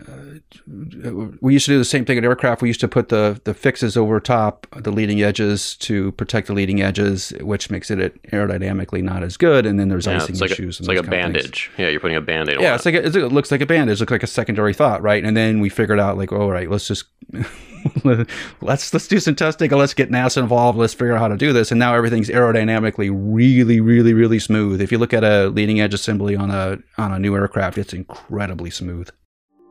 uh, 0.00 1.34
we 1.40 1.52
used 1.52 1.66
to 1.66 1.72
do 1.72 1.78
the 1.78 1.84
same 1.84 2.04
thing 2.04 2.18
at 2.18 2.24
aircraft. 2.24 2.62
We 2.62 2.68
used 2.68 2.80
to 2.80 2.88
put 2.88 3.10
the 3.10 3.40
the 3.44 3.54
fixes 3.54 3.96
over 3.96 4.18
top 4.18 4.66
the 4.76 4.90
leading 4.90 5.22
edges 5.22 5.76
to 5.78 6.10
protect 6.12 6.48
the 6.48 6.52
leading 6.52 6.82
edges, 6.82 7.32
which 7.40 7.70
makes 7.70 7.90
it 7.90 8.20
aerodynamically 8.30 9.02
not 9.02 9.22
as 9.22 9.36
good. 9.36 9.66
And 9.66 9.78
then 9.78 9.88
there's 9.88 10.06
yeah, 10.06 10.16
icing 10.16 10.30
it's 10.30 10.40
like 10.40 10.50
a, 10.50 10.54
issues. 10.54 10.80
it's 10.80 10.88
and 10.88 10.88
like 10.88 10.98
a 10.98 11.02
those 11.02 11.10
kind 11.10 11.36
of 11.36 11.42
things. 11.42 11.42
bandage. 11.44 11.70
Yeah, 11.78 11.88
you're 11.88 12.00
putting 12.00 12.16
a 12.16 12.20
band-aid 12.20 12.56
on 12.56 12.62
Yeah, 12.62 12.72
it. 12.72 12.76
it's 12.76 12.84
like 12.86 12.94
a, 12.96 13.04
it 13.06 13.14
looks 13.32 13.50
like 13.52 13.60
a 13.60 13.66
bandage. 13.66 13.98
It 13.98 14.00
looks 14.02 14.12
like 14.12 14.22
a 14.24 14.26
secondary 14.28 14.74
thought, 14.74 15.00
right? 15.02 15.24
And 15.24 15.36
then 15.36 15.60
we 15.60 15.68
figured 15.68 16.00
out 16.00 16.18
like, 16.18 16.32
all 16.32 16.50
right, 16.50 16.68
let's 16.68 16.88
just 16.88 17.04
let's 18.04 18.92
let's 18.92 19.06
do 19.08 19.20
some 19.20 19.34
testing 19.34 19.70
and 19.70 19.78
let's 19.78 19.94
get 19.94 20.10
NASA 20.10 20.38
involved. 20.38 20.78
Let's 20.78 20.94
figure 20.94 21.14
out 21.14 21.20
how 21.20 21.28
to 21.28 21.36
do 21.36 21.52
this. 21.52 21.70
And 21.70 21.78
now 21.78 21.94
everything's 21.94 22.28
aerodynamically 22.30 23.10
really, 23.12 23.80
really, 23.80 24.12
really 24.14 24.38
smooth. 24.38 24.80
If 24.80 24.90
you 24.90 24.98
look 24.98 25.12
at 25.12 25.22
a 25.24 25.48
leading 25.48 25.80
edge 25.80 25.94
assembly 25.94 26.34
on 26.34 26.50
a 26.50 26.78
on 26.98 27.12
a 27.12 27.18
new 27.18 27.34
aircraft, 27.36 27.78
it's 27.78 27.92
incredibly 27.92 28.70
smooth. 28.70 29.08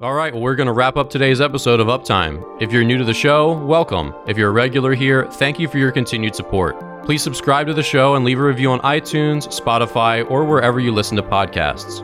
All 0.04 0.14
right, 0.14 0.34
well, 0.34 0.42
we're 0.42 0.56
going 0.56 0.68
to 0.68 0.74
wrap 0.74 0.98
up 0.98 1.10
today's 1.10 1.40
episode 1.40 1.80
of 1.80 1.88
Uptime. 1.88 2.44
If 2.62 2.74
you're 2.74 2.84
new 2.84 2.98
to 2.98 3.06
the 3.06 3.14
show, 3.14 3.54
welcome. 3.54 4.14
If 4.28 4.38
you're 4.38 4.50
a 4.50 4.52
regular 4.52 4.94
here, 4.96 5.28
thank 5.32 5.60
you 5.60 5.70
for 5.70 5.78
your 5.78 5.94
continued 5.94 6.36
support. 6.36 7.06
Please 7.06 7.24
subscribe 7.24 7.68
to 7.68 7.74
the 7.74 7.84
show 7.84 8.16
and 8.16 8.26
leave 8.26 8.38
a 8.38 8.44
review 8.44 8.70
on 8.72 8.82
iTunes, 8.82 9.48
Spotify, 9.48 10.30
or 10.30 10.44
wherever 10.44 10.82
you 10.82 10.92
listen 10.92 11.16
to 11.16 11.24
podcasts. 11.24 12.02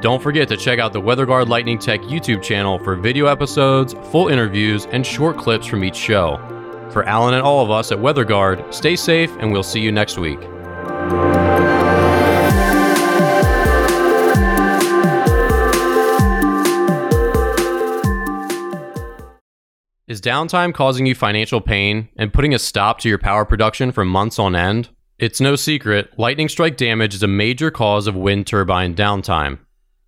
Don't 0.00 0.22
forget 0.22 0.46
to 0.50 0.56
check 0.56 0.78
out 0.78 0.92
the 0.92 1.02
WeatherGuard 1.02 1.48
Lightning 1.48 1.80
Tech 1.80 2.00
YouTube 2.02 2.44
channel 2.44 2.78
for 2.78 2.94
video 2.94 3.26
episodes, 3.26 3.94
full 4.12 4.28
interviews, 4.28 4.86
and 4.92 5.04
short 5.04 5.36
clips 5.36 5.66
from 5.66 5.82
each 5.82 5.96
show. 5.96 6.36
For 6.92 7.02
Allen 7.08 7.34
and 7.34 7.42
all 7.42 7.64
of 7.64 7.72
us 7.72 7.90
at 7.90 7.98
WeatherGuard, 7.98 8.72
stay 8.72 8.94
safe 8.94 9.34
and 9.40 9.50
we'll 9.50 9.64
see 9.64 9.80
you 9.80 9.90
next 9.90 10.16
week. 10.16 10.38
Is 20.16 20.22
downtime 20.22 20.72
causing 20.72 21.04
you 21.04 21.14
financial 21.14 21.60
pain 21.60 22.08
and 22.16 22.32
putting 22.32 22.54
a 22.54 22.58
stop 22.58 23.00
to 23.00 23.08
your 23.10 23.18
power 23.18 23.44
production 23.44 23.92
for 23.92 24.02
months 24.02 24.38
on 24.38 24.56
end? 24.56 24.88
It's 25.18 25.42
no 25.42 25.56
secret, 25.56 26.18
lightning 26.18 26.48
strike 26.48 26.78
damage 26.78 27.14
is 27.14 27.22
a 27.22 27.28
major 27.28 27.70
cause 27.70 28.06
of 28.06 28.16
wind 28.16 28.46
turbine 28.46 28.94
downtime. 28.94 29.58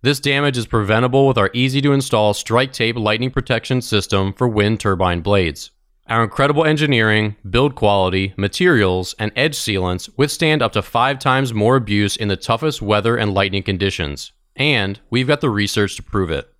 This 0.01 0.19
damage 0.19 0.57
is 0.57 0.65
preventable 0.65 1.27
with 1.27 1.37
our 1.37 1.51
easy 1.53 1.79
to 1.81 1.93
install 1.93 2.33
strike 2.33 2.73
tape 2.73 2.95
lightning 2.95 3.29
protection 3.29 3.83
system 3.83 4.33
for 4.33 4.47
wind 4.47 4.79
turbine 4.79 5.21
blades. 5.21 5.69
Our 6.07 6.23
incredible 6.23 6.65
engineering, 6.65 7.35
build 7.47 7.75
quality, 7.75 8.33
materials, 8.35 9.13
and 9.19 9.31
edge 9.35 9.55
sealants 9.55 10.09
withstand 10.17 10.63
up 10.63 10.71
to 10.71 10.81
five 10.81 11.19
times 11.19 11.53
more 11.53 11.75
abuse 11.75 12.15
in 12.15 12.29
the 12.29 12.35
toughest 12.35 12.81
weather 12.81 13.15
and 13.15 13.35
lightning 13.35 13.61
conditions. 13.61 14.31
And 14.55 14.99
we've 15.11 15.27
got 15.27 15.41
the 15.41 15.51
research 15.51 15.97
to 15.97 16.01
prove 16.01 16.31
it. 16.31 16.51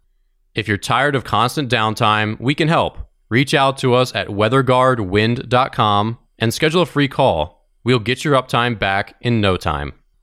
If 0.54 0.68
you're 0.68 0.78
tired 0.78 1.16
of 1.16 1.24
constant 1.24 1.72
downtime, 1.72 2.40
we 2.40 2.54
can 2.54 2.68
help. 2.68 3.09
Reach 3.30 3.54
out 3.54 3.78
to 3.80 3.94
us 3.94 4.14
at 4.16 4.28
weatherguardwind.com 4.28 6.18
and 6.40 6.54
schedule 6.54 6.82
a 6.82 6.86
free 6.86 7.08
call. 7.08 7.68
We'll 7.84 8.00
get 8.00 8.26
your 8.26 8.34
uptime 8.36 8.80
back 8.80 9.16
in 9.22 9.40
no 9.40 9.56
time. 9.56 9.94